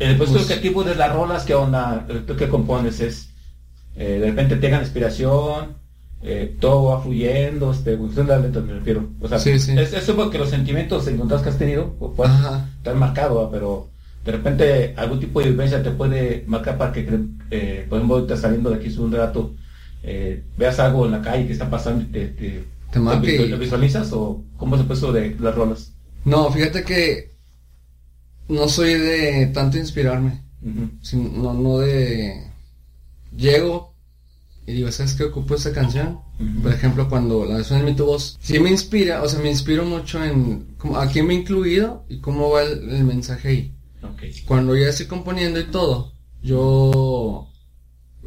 [0.00, 2.04] el proceso Pues- creativo de las rolas, ¿qué onda?
[2.26, 2.98] ¿Tú qué compones?
[2.98, 3.28] ¿Es
[3.96, 5.78] eh, de repente tengan inspiración?
[6.22, 9.08] eh, todo va fluyendo, este, las letras me refiero.
[9.22, 9.72] O sea, Sí, sí.
[9.78, 12.68] Es, eso porque los sentimientos encontrados que has tenido, pues, pues, Ajá.
[12.82, 13.50] te han marcado, ¿va?
[13.50, 13.88] pero
[14.26, 17.08] de repente algún tipo de vivencia te puede marcar para que,
[17.50, 19.54] eh, por ejemplo, ahorita saliendo de aquí un rato,
[20.02, 23.00] eh, veas algo en la calle que está pasando y te, te, Te
[23.38, 25.92] te visualizas o cómo es el proceso de las rolas.
[26.26, 27.29] No, fíjate que
[28.50, 30.42] no soy de tanto inspirarme.
[31.12, 32.46] No, no de...
[33.36, 33.94] Llego
[34.66, 36.20] y digo, ¿sabes qué ocupo esta canción?
[36.62, 39.50] Por ejemplo, cuando la suena en mi tu voz, sí me inspira, o sea, me
[39.50, 43.48] inspiro mucho en cómo- a quién me he incluido y cómo va el, el mensaje
[43.48, 43.74] ahí.
[44.46, 47.48] Cuando ya estoy componiendo y todo, yo...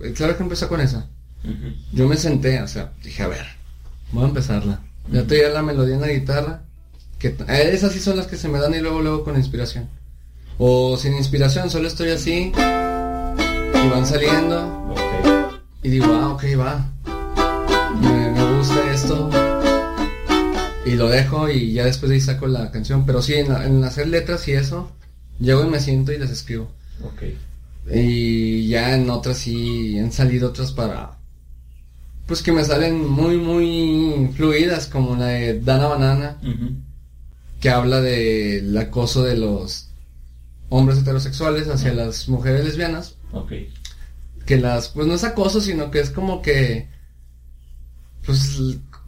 [0.04, 1.10] eh, Claro que empezó con esa.
[1.92, 3.46] Yo me senté, o sea, dije, a ver,
[4.12, 4.82] voy a empezarla.
[5.12, 6.64] Ya traía la melodía en la guitarra,
[7.20, 9.90] que eh, esas sí son las que se me dan y luego, luego con inspiración.
[10.58, 14.94] O sin inspiración, solo estoy así, y van saliendo,
[15.82, 16.90] y digo, ah, ok, va.
[18.02, 19.30] Me, me gusta esto.
[20.86, 23.06] Y lo dejo y ya después de ahí saco la canción.
[23.06, 24.92] Pero sí, en, la- en hacer letras y eso,
[25.40, 26.70] llego y me siento y las escribo.
[27.04, 27.24] Ok.
[27.94, 31.18] Y ya en otras sí han salido otras para...
[32.28, 36.38] Pues que me salen muy, muy fluidas, como la de Dana Banana,
[37.60, 39.90] que habla del acoso de los
[40.76, 43.16] hombres heterosexuales hacia las mujeres lesbianas.
[43.32, 43.52] Ok.
[44.46, 46.88] Que las, pues no es acoso, sino que es como que...
[48.26, 48.58] Pues,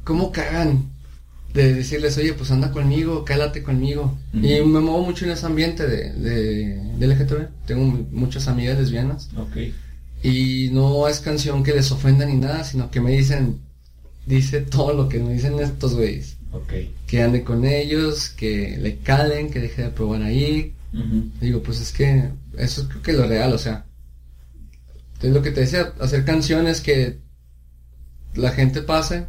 [0.03, 0.89] ¿cómo cagan?
[1.53, 4.17] De decirles, oye, pues anda conmigo, cálate conmigo.
[4.33, 7.47] Y me muevo mucho en ese ambiente de, de, de LGTB.
[7.65, 9.29] Tengo mu- muchas amigas lesbianas.
[9.37, 9.57] Ok.
[10.21, 13.59] Y no es canción que les ofenda ni nada, sino que me dicen,
[14.25, 16.35] dice todo lo que me dicen estos güeyes.
[17.07, 20.73] Que ande con ellos, que le calen, que deje de probar ahí.
[21.41, 23.85] Digo, pues es que eso es creo que lo real, o sea.
[25.21, 27.19] Es lo que te decía, hacer canciones que
[28.35, 29.27] la gente pase.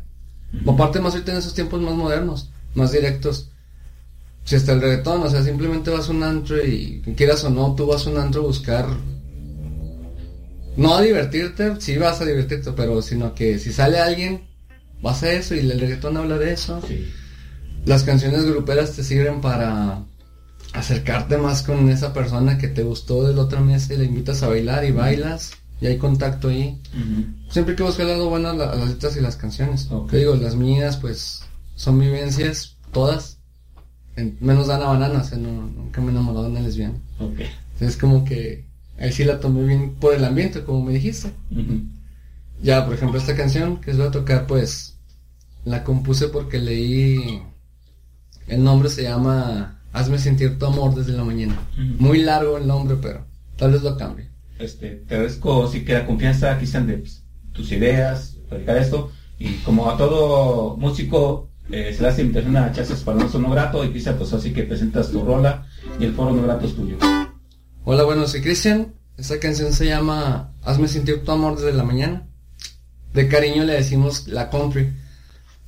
[0.66, 3.50] Aparte más ahorita en esos tiempos más modernos, más directos.
[4.44, 7.74] Si hasta el reggaetón, o sea, simplemente vas a un antro y quieras o no,
[7.74, 8.86] tú vas a un antro a buscar
[10.76, 14.46] no a divertirte, sí vas a divertirte, pero sino que si sale alguien,
[15.00, 16.82] vas a eso y el reggaetón habla de eso.
[16.86, 17.10] Sí.
[17.86, 20.04] Las canciones gruperas te sirven para
[20.78, 24.42] acercarte más con esa persona que te gustó de la otra mesa y le invitas
[24.42, 26.80] a bailar y bailas y hay contacto ahí.
[27.50, 29.88] Siempre hay que buscar algo bueno a, la- a las letras y las canciones.
[29.90, 30.10] Ok.
[30.10, 31.42] Te digo, las mías pues
[31.74, 33.38] son vivencias, todas,
[34.16, 36.94] en- menos Dana Banana, o sea, no, nunca me he enamorado de una lesbiana.
[37.20, 37.40] Ok.
[37.80, 38.64] Es como que
[38.98, 41.30] ahí sí la tomé bien por el ambiente, como me dijiste.
[42.62, 44.94] Ya, por ejemplo, esta canción que les voy a tocar, pues,
[45.66, 47.42] la compuse porque leí,
[48.46, 51.58] el nombre se llama Hazme sentir tu amor desde la mañana.
[51.98, 53.26] Muy largo el nombre, pero
[53.56, 54.28] tal vez lo cambie.
[54.58, 57.22] Este, te agradezco sí que la confianza, Cristian, de pues,
[57.52, 59.10] tus ideas, platicar esto.
[59.38, 63.50] Y como a todo músico, eh, se le hace invitación a Chazas para nosotros no
[63.50, 63.84] grato.
[63.84, 65.66] Y Cristian, pues así que presentas tu rola
[65.98, 66.96] y el foro no grato es tuyo.
[67.84, 68.94] Hola, bueno, soy Cristian.
[69.16, 72.28] Esta canción se llama Hazme sentir tu amor desde la mañana.
[73.14, 74.92] De cariño le decimos la country.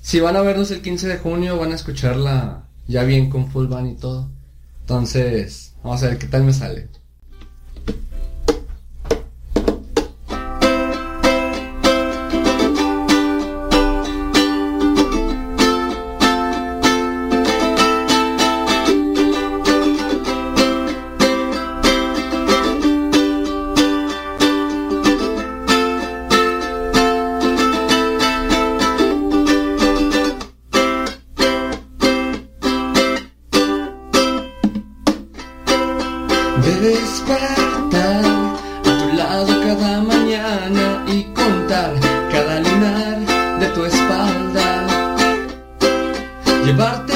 [0.00, 3.68] Si van a vernos el 15 de junio, van a escucharla ya bien con full
[3.68, 4.30] band y todo.
[4.80, 6.88] Entonces, vamos a ver qué tal me sale.
[46.68, 47.07] Llevarte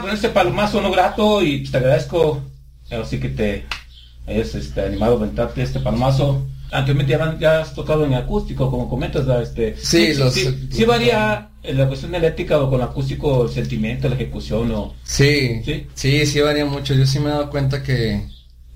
[0.00, 2.42] con este palomazo no grato y te agradezco,
[2.90, 3.64] así que te
[4.26, 6.46] hayas este, animado a aventarte este palomazo.
[6.70, 9.42] Anteriormente ya, ya has tocado en acústico, como comentas, ¿verdad?
[9.42, 14.08] este, Sí, los- sí, sí varía en la cuestión eléctrica o con acústico el sentimiento,
[14.08, 14.94] la ejecución o...
[15.04, 15.86] Sí, ¿Sí?
[15.94, 16.94] sí, sí, varía mucho.
[16.94, 18.26] Yo sí me he dado cuenta que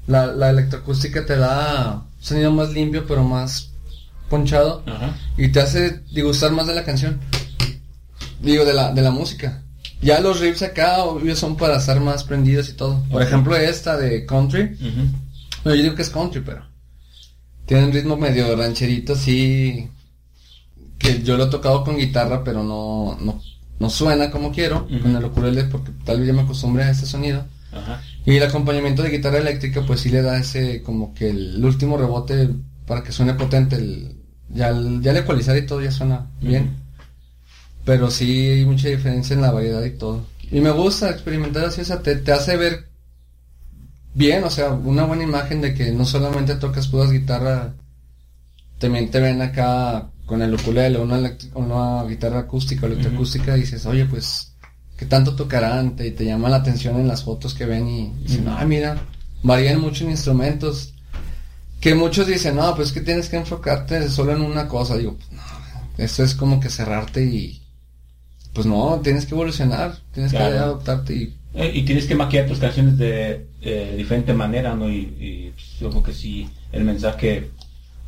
[0.07, 3.71] la, la electroacústica te da sonido más limpio, pero más
[4.29, 4.83] ponchado.
[4.87, 5.17] Ajá.
[5.39, 7.19] Y te hace disgustar más de la canción.
[8.41, 9.63] Digo, de la, de la música.
[10.03, 13.03] Ya los riffs acá, obvio, son para estar más prendidos y todo.
[13.11, 14.77] Por ejemplo, esta de country.
[15.65, 16.63] No, yo digo que es country, pero...
[17.65, 19.89] Tiene un ritmo medio rancherito, así...
[20.99, 23.41] Que yo lo he tocado con guitarra, pero no, no,
[23.79, 24.87] no suena como quiero.
[25.03, 27.45] Con el ukulele, porque tal vez ya me acostumbré a ese sonido.
[27.73, 28.01] Ajá.
[28.25, 31.99] Y el acompañamiento de guitarra eléctrica, pues sí le da ese, como que el último
[31.99, 32.49] rebote
[32.87, 33.77] para que suene potente.
[33.77, 34.17] El,
[34.49, 36.77] ya, el- ya el ecualizar y todo ya suena bien.
[37.87, 40.27] Pero sí hay mucha diferencia en la variedad y todo.
[40.51, 42.89] Y me gusta experimentar así, o sea, te, te hace ver
[44.13, 47.73] bien, o sea, una buena imagen de que no solamente tocas puras guitarras,
[48.79, 53.87] también te ven acá con el ukulele, una, una guitarra acústica o electroacústica y dices,
[53.87, 54.53] oye, pues,
[54.97, 55.95] ¿qué tanto tocarán?
[55.95, 58.57] Te, te llama la atención en las fotos que ven y dicen, Ujú.
[58.59, 58.99] ah, mira,
[59.45, 60.93] varían mucho en instrumentos.
[61.81, 64.97] Que muchos dicen, no, pues que tienes que enfocarte solo en una cosa.
[64.97, 65.43] Digo, pues, no,
[65.99, 67.63] eso es como que cerrarte y,
[68.57, 72.59] pues no, tienes que evolucionar, tienes que adaptarte y Eh, y tienes que maquillar tus
[72.59, 74.91] canciones de eh, diferente manera, ¿no?
[74.91, 77.51] Y, y, pues, yo creo que sí, el mensaje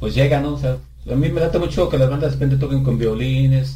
[0.01, 0.55] pues llega, ¿no?
[0.55, 0.77] O sea,
[1.11, 3.75] a mí me late mucho que las bandas de repente toquen con violines,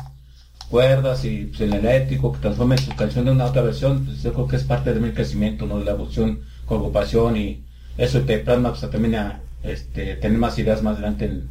[0.70, 4.32] cuerdas y pues, el eléctrico, que transformen su canción de una otra versión, pues yo
[4.32, 5.78] creo que es parte de mi crecimiento, ¿no?
[5.78, 7.62] De la evolución con ocupación y
[7.98, 11.48] eso te plasma pues, también a este, tener más ideas más adelante en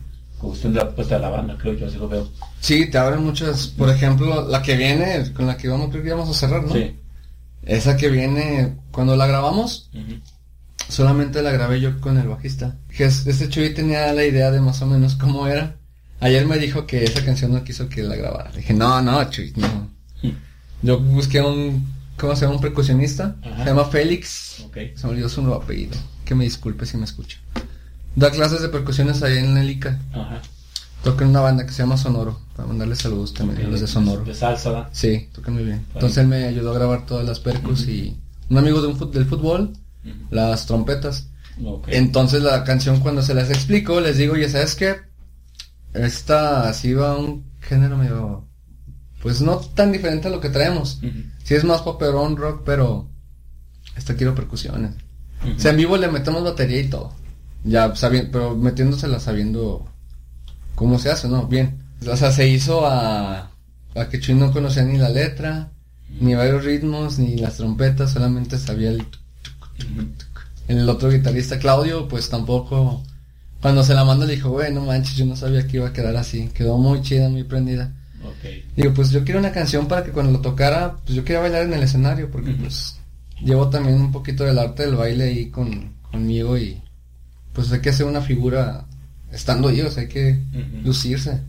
[0.50, 2.28] cuestión de la propuesta de la banda, creo yo, así lo veo.
[2.60, 6.12] Sí, te abren muchas, por ejemplo, la que viene, con la que vamos, creo que
[6.12, 6.74] vamos a cerrar, ¿no?
[6.74, 6.96] Sí.
[7.64, 9.90] Esa que viene, cuando la grabamos,
[10.88, 12.78] solamente la grabé yo con el bajista.
[12.90, 15.76] Este Chuy tenía la idea de más o menos cómo era.
[16.20, 18.52] Ayer me dijo que esa canción no quiso que la grabara.
[18.52, 19.90] Le dije, no, no, Chuy, no.
[20.82, 21.88] Yo busqué un,
[22.18, 22.56] ¿cómo se llama?
[22.56, 23.36] Un percusionista.
[23.44, 23.64] Ajá.
[23.64, 24.62] Se llama Félix.
[24.66, 24.78] Ok.
[24.96, 25.96] Se me olvidó su nuevo apellido.
[26.26, 27.38] Que me disculpe si me escucha.
[28.16, 30.00] Da clases de percusiones ahí en el ICA.
[30.14, 30.42] Ajá.
[31.04, 32.40] Toca en una banda que se llama Sonoro.
[32.56, 34.24] Para mandarle saludos también a los de Sonoro.
[34.24, 34.90] De salsa, ¿verdad?
[34.92, 35.86] Sí, tocan muy bien.
[35.94, 39.26] Entonces él me ayudó a grabar todas las percus y un amigo de un del
[39.26, 39.74] fútbol,
[40.30, 41.30] las trompetas.
[41.64, 41.88] Ok.
[41.90, 44.98] Entonces la canción cuando se las explico, les digo, ya sabes qué,
[45.94, 48.48] esta así va un género medio,
[49.22, 51.00] pues no tan diferente a lo que traemos.
[51.44, 53.10] Sí es más poperón rock, pero
[53.96, 54.92] esta quiero percusiones.
[55.56, 57.14] O sea, en vivo le metemos batería y todo.
[57.64, 59.86] Ya sabiendo, pero metiéndosela sabiendo
[60.76, 61.48] cómo se hace, ¿no?
[61.48, 61.80] Bien.
[62.08, 63.52] O sea, se hizo a,
[63.96, 65.72] a que Chuy no conocía ni la letra,
[66.20, 69.06] ni varios ritmos, ni las trompetas, solamente sabía el...
[69.06, 70.42] tuc, tuc, tuc.
[70.68, 73.04] El otro guitarrista, Claudio, pues tampoco...
[73.62, 75.94] Cuando se la manda le dijo, güey, no manches, yo no sabía que iba a
[75.94, 76.48] quedar así.
[76.48, 77.94] Quedó muy chida, muy prendida.
[78.76, 81.64] Digo, pues yo quiero una canción para que cuando lo tocara, pues yo quería bailar
[81.64, 82.98] en el escenario, porque pues
[83.44, 86.82] llevo también un poquito del arte del baile ahí con, conmigo y
[87.54, 88.86] pues hay que hacer una figura
[89.32, 90.40] estando sea, hay que
[90.84, 91.42] lucirse.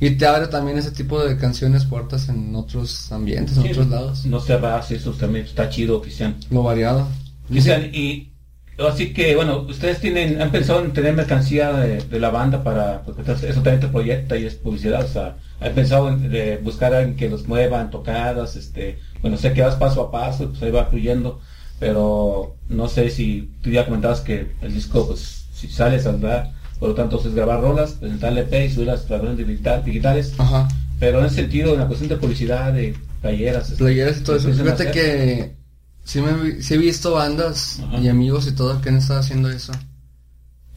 [0.00, 4.26] Y te abre también ese tipo de canciones puertas en otros ambientes, en otros lados.
[4.26, 6.36] No cerrarse, eso también está chido, Cristian.
[6.50, 7.08] Lo variado.
[7.48, 8.32] Cristian, y
[8.78, 13.02] así que, bueno, ustedes tienen, han pensado en tener mercancía de, de la banda para,
[13.02, 16.92] porque eso también te proyecta y es publicidad, o sea, han pensado en de buscar
[16.92, 20.62] a alguien que los muevan, tocadas, este, bueno, sé que vas paso a paso, pues
[20.62, 21.40] ahí va fluyendo,
[21.78, 26.90] pero no sé si tú ya comentabas que el disco, pues, si sale, saldrá, por
[26.90, 30.68] lo tanto, es grabar rolas, presentarle EP y subir las plataformas digital- digitales, Ajá.
[30.98, 34.36] pero en ese sentido, en la cuestión de publicidad, de playeras, este, Playeras y todo
[34.36, 34.46] eso.
[34.46, 35.56] ¿piensan Fíjate que
[36.04, 37.98] sí, me, sí he visto bandas Ajá.
[38.00, 39.72] y amigos y todo que han estado haciendo eso.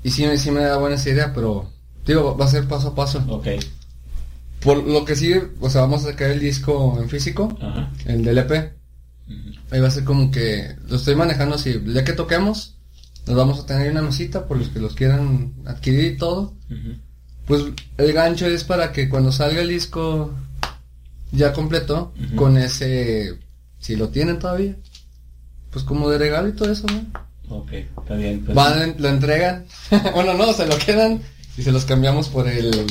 [0.03, 1.69] Y sí, me- sí me da buena esa idea, pero
[2.05, 3.23] digo, va a ser paso a paso.
[3.27, 3.47] Ok.
[4.61, 7.91] Por lo que sí, o sea, vamos a sacar el disco en físico, Ajá.
[8.05, 8.73] el del EP.
[9.71, 11.71] Ahí va a ser como que lo estoy manejando así.
[11.71, 12.76] El día que toquemos,
[13.27, 16.53] nos vamos a tener una mesita por los que los quieran adquirir y todo.
[17.45, 17.63] Pues
[17.97, 20.33] el gancho es para que cuando salga el disco
[21.31, 23.37] ya completo, con ese,
[23.79, 24.75] si lo tienen todavía,
[25.71, 27.57] pues como de regalo y todo eso, ¿no?
[27.57, 28.43] Ok, está bien.
[28.43, 28.55] pues.
[28.55, 29.65] Van, lo entregan,
[30.13, 31.21] bueno, no, se lo quedan
[31.57, 32.85] y se los cambiamos por el,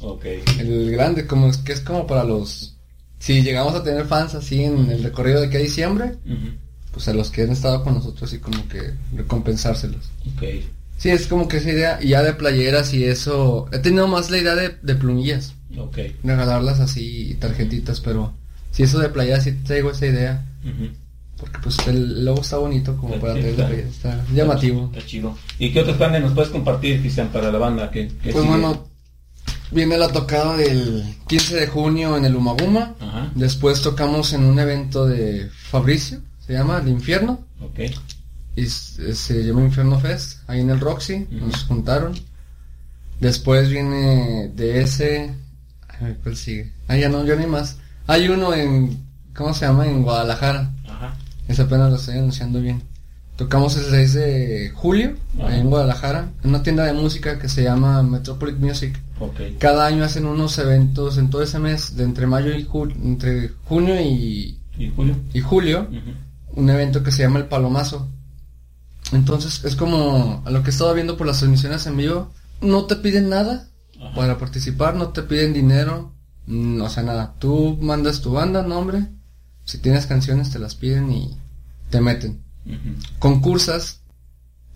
[0.00, 0.24] Ok.
[0.58, 2.76] el grande, como es que es como para los,
[3.18, 6.16] si llegamos a tener fans así en el recorrido de que a diciembre.
[6.92, 10.10] Pues a los que han estado con nosotros y como que recompensárselos.
[10.34, 10.42] Ok.
[10.96, 14.30] Sí, es como que esa idea, y ya de playeras y eso, he tenido más
[14.30, 15.98] la idea de, de plumillas, Ok.
[16.24, 18.32] regalarlas así, tarjetitas, pero
[18.72, 20.44] si eso de playeras sí traigo esa idea,
[21.36, 24.90] porque pues el logo está bonito como para Sí, la está- está llamativo.
[24.92, 25.38] Está chido.
[25.60, 27.90] ¿Y qué otros planes nos puedes compartir, Cristian, para la banda?
[27.92, 28.48] ¿Qué, qué Pues sigue?
[28.48, 28.88] bueno,
[29.70, 33.30] viene la tocada del 15 de junio en el Umaguma, Ajá.
[33.36, 36.18] después tocamos en un evento de Fabricio,
[36.48, 37.78] se llama El Infierno, Ok.
[38.56, 42.14] y se llama Inferno Fest, ahí en el Roxy, nos juntaron.
[43.20, 45.34] Después viene de ese,
[46.22, 46.72] ¿cuál sigue?
[46.88, 47.76] Ah, ya no, no hay más.
[48.06, 48.96] Hay uno en,
[49.36, 49.86] ¿cómo se llama?
[49.86, 51.14] En Guadalajara, Ajá.
[51.48, 52.82] ese apenas lo estoy anunciando bien.
[53.36, 55.54] Tocamos el 6 de julio, Ajá.
[55.56, 58.98] en Guadalajara, en una tienda de música que se llama Metropolitan Music.
[59.20, 59.38] Ok.
[59.58, 63.50] Cada año hacen unos eventos en todo ese mes, de entre mayo y julio, entre
[63.66, 65.16] junio y, ¿Y Julio?
[65.34, 65.88] y julio.
[66.54, 68.08] Un evento que se llama el Palomazo.
[69.12, 72.30] Entonces es como a lo que he estado viendo por las transmisiones en vivo,
[72.60, 73.68] no te piden nada
[74.00, 74.14] Ajá.
[74.14, 76.12] para participar, no te piden dinero,
[76.46, 79.06] mm, o sea nada, tú mandas tu banda, nombre,
[79.64, 81.36] si tienes canciones te las piden y
[81.90, 82.42] te meten.
[82.66, 83.18] Ujú.
[83.18, 84.00] Concursas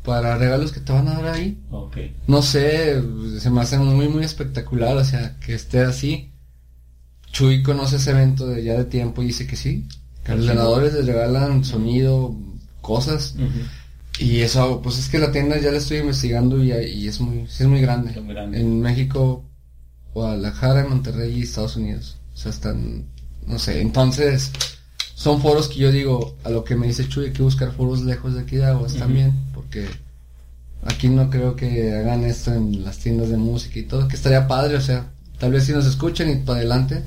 [0.02, 1.62] para regalos que te van a dar ahí,
[2.26, 3.02] no sé,
[3.38, 6.32] se me hace muy muy espectacular, o sea, que esté así.
[7.30, 9.86] Chuy conoce ese evento de ya de tiempo y dice que sí,
[10.26, 12.34] a los ganadores les regalan sonido,
[12.80, 13.34] cosas.
[14.18, 17.46] Y eso, pues es que la tienda ya la estoy investigando y, y es muy,
[17.48, 18.10] sí es muy grande.
[18.10, 18.60] Está muy grande.
[18.60, 19.44] En México,
[20.14, 22.18] Guadalajara, Monterrey y Estados Unidos.
[22.34, 23.06] O sea, están,
[23.46, 24.50] no sé, entonces
[25.14, 28.02] son foros que yo digo, a lo que me dice Chuy, hay que buscar foros
[28.02, 29.00] lejos de aquí de Aguas Ujú.
[29.00, 29.86] también, porque
[30.84, 34.48] aquí no creo que hagan esto en las tiendas de música y todo, que estaría
[34.48, 37.02] padre, o sea, tal vez si nos escuchan y para adelante,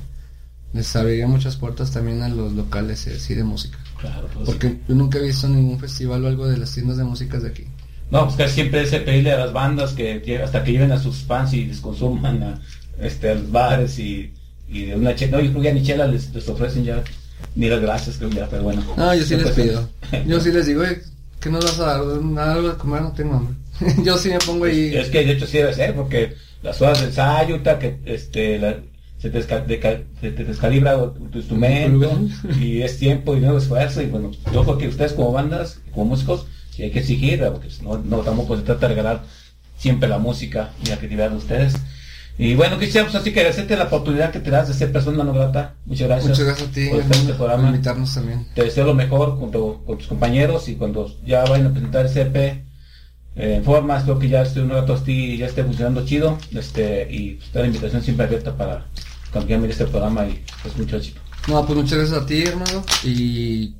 [0.74, 3.78] les abriría muchas puertas también a los locales eh, así de música.
[4.00, 4.28] Claro.
[4.34, 7.40] pues, Porque yo nunca he visto ningún festival o algo de las tiendas de música
[7.40, 7.64] de aquí.
[8.12, 11.18] No, pues que siempre es pedirle a las bandas que hasta que lleven a sus
[11.24, 12.62] fans y les consuman a,
[13.00, 14.32] este, a los bares y,
[14.68, 15.38] y de una chela.
[15.38, 17.04] No, yo creo que ni chela les, les ofrecen ya.
[17.56, 18.84] Ni las gracias, creo ya, pero bueno.
[18.98, 19.90] No, yo sí les pido.
[20.28, 21.02] Yo sí les digo, "Oye,
[21.40, 22.06] ¿qué nos vas a dar?
[22.24, 23.56] Nada, algo de comer, no tengo hambre.
[24.04, 24.94] yo sí me pongo ahí.
[24.96, 28.78] Es que de hecho sí debe ser, porque las horas de ensayo, que este, la-
[29.32, 30.96] se, te se descalibra
[31.32, 32.20] tu, instrumento
[32.60, 34.02] y es tiempo y nuevo esfuerzo.
[34.02, 36.48] Y bueno, yo creo que ustedes como bandas, como músicos,
[36.78, 39.24] hay que exigir, porque no, no tampoco se trata de regalar
[39.78, 41.76] siempre la música y la creatividad de ustedes.
[42.38, 45.24] Y bueno, Cristian, pues así que agradecerte la oportunidad que te das de ser persona
[45.24, 45.76] no grata.
[45.86, 46.30] Muchas gracias.
[46.30, 47.70] Muchas gracias a ti por este programa.
[47.70, 48.46] invitarnos también.
[48.54, 52.24] Te deseo lo mejor junto con tus compañeros y cuando ya vayan a presentar ese
[52.24, 52.64] EP eh,
[53.36, 56.38] en forma, espero que ya esté un rato así y ya esté funcionando chido.
[56.54, 58.86] Este, y pues, está la invitación siempre abierta para
[59.48, 61.22] ya mire este programa y pues mucho éxito.
[61.48, 62.84] No, pues muchas gracias a ti, hermano.
[63.04, 63.76] Y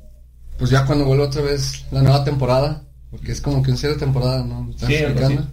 [0.58, 3.94] pues ya cuando vuelva otra vez la nueva temporada, porque es como que un cierre
[3.94, 4.64] de temporada, ¿no?
[4.64, 5.46] ¿Me estás Sí, explicando?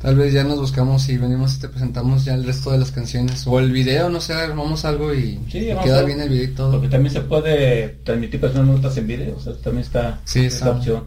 [0.00, 2.90] Tal vez ya nos buscamos y venimos y te presentamos ya el resto de las
[2.90, 3.46] canciones.
[3.46, 6.44] O el video, no sé, armamos algo y, Sí, y vamos queda bien el video
[6.44, 6.72] y todo.
[6.72, 10.72] Porque también se puede transmitir personas notas en video, o sea, también está Sí, está.
[10.72, 11.04] opción.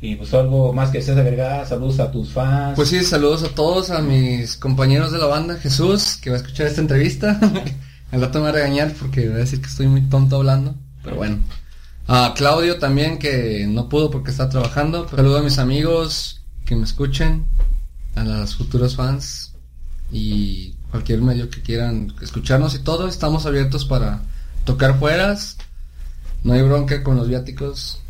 [0.00, 2.76] Y pues algo más que desees agregar, saludos a tus fans.
[2.76, 6.38] Pues sí, saludos a todos, a mis compañeros de la banda, Jesús, que va a
[6.38, 7.38] escuchar esta entrevista.
[8.12, 10.74] Al rato me va a regañar porque va a decir que estoy muy tonto hablando,
[11.02, 11.38] pero bueno.
[12.06, 15.08] A Claudio también, que no pudo porque está trabajando.
[15.08, 17.44] Saludo a mis amigos que me escuchen,
[18.14, 19.52] a los futuros fans
[20.10, 23.08] y cualquier medio que quieran escucharnos y todo.
[23.08, 24.22] Estamos abiertos para
[24.64, 25.58] tocar fueras.
[26.44, 28.00] No hay bronca con los viáticos.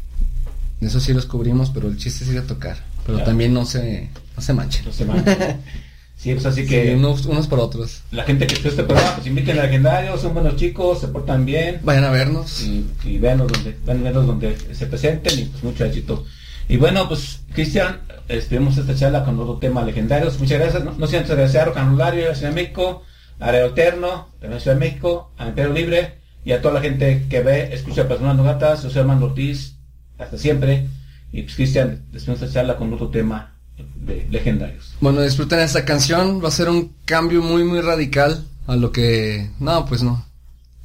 [0.81, 2.77] Eso sí los cubrimos, pero el chiste es ir a tocar.
[3.05, 4.85] Pero también no se, no se manchen.
[4.85, 5.25] Dos semanas.
[6.17, 8.03] sí, pues así que Sí, unos, unos por otros.
[8.13, 11.45] la gente que esté este programa, pues inviten a legendarios, son buenos chicos, se portan
[11.47, 11.81] bien.
[11.83, 12.63] Vayan a vernos.
[12.63, 16.25] y, y véanos donde, véanos donde se presenten y pues mucho éxito.
[16.69, 20.39] Y bueno, pues Cristian, esperemos esta charla con otro tema legendarios.
[20.39, 20.85] Muchas gracias.
[20.85, 23.03] No, no sin antes agradecer a la Ciudad de México,
[23.41, 27.25] a Aeroterno de la Ciudad de México, a Imperio Libre y a toda la gente
[27.31, 28.83] que ve, escucha Personas No Gatas.
[28.83, 29.78] Yo soy Armando Ortiz
[30.19, 30.89] hasta siempre.
[31.33, 34.95] Y pues Cristian, después de esta charla con otro tema de legendarios.
[35.01, 39.51] Bueno, disfruten esta canción, va a ser un cambio muy muy radical a lo que...
[39.61, 40.27] No, pues no.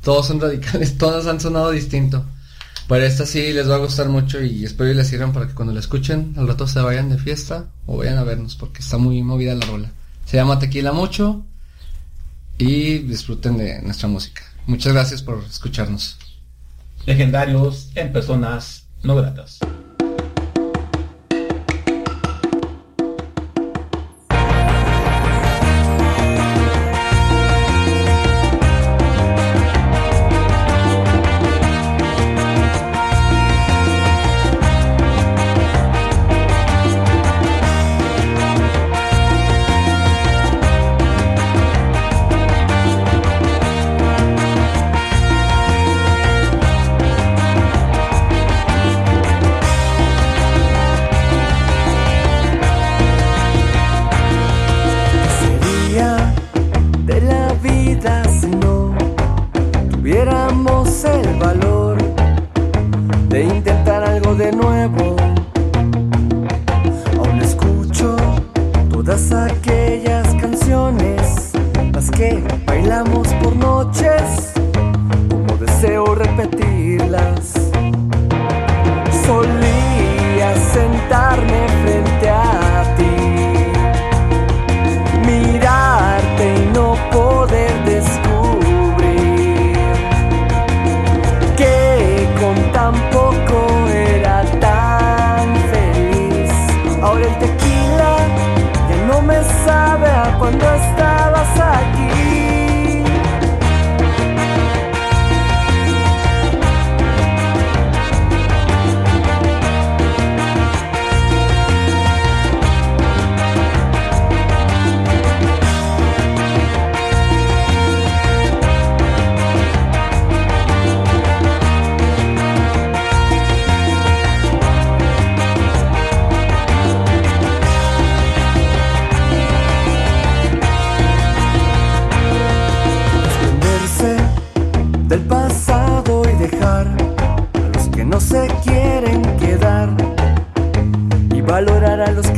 [0.01, 2.25] Todos son radicales, todos han sonado distinto.
[2.87, 5.53] Pero esta sí les va a gustar mucho y espero que les sirvan para que
[5.53, 8.97] cuando la escuchen al rato se vayan de fiesta o vayan a vernos porque está
[8.97, 9.91] muy movida la rola.
[10.25, 11.45] Se llama Tequila Mucho
[12.57, 14.43] y disfruten de nuestra música.
[14.67, 16.17] Muchas gracias por escucharnos.
[17.05, 19.59] Legendarios en personas no gratas.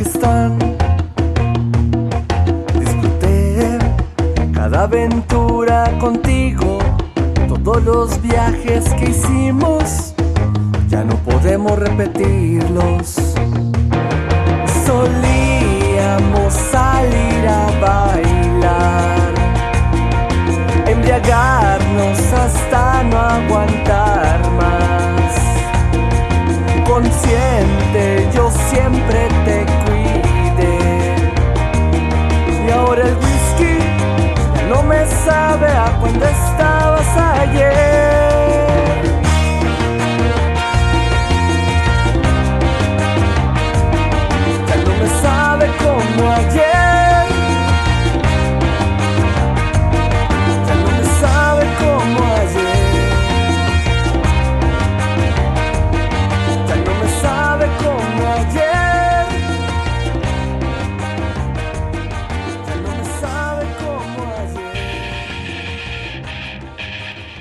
[0.05, 0.57] Están.
[2.79, 3.77] Disfruté
[4.53, 6.79] cada aventura contigo,
[7.47, 10.13] todos los viajes que hicimos,
[10.87, 13.15] ya no podemos repetirlos.
[14.85, 19.25] Solíamos salir a bailar
[20.87, 25.33] embriagarnos hasta no aguantar más.
[26.87, 29.94] Consciente, yo siempre te cuidé.
[32.85, 33.79] Y ahora el whisky
[34.69, 38.14] no me sabe a cuando estabas ayer.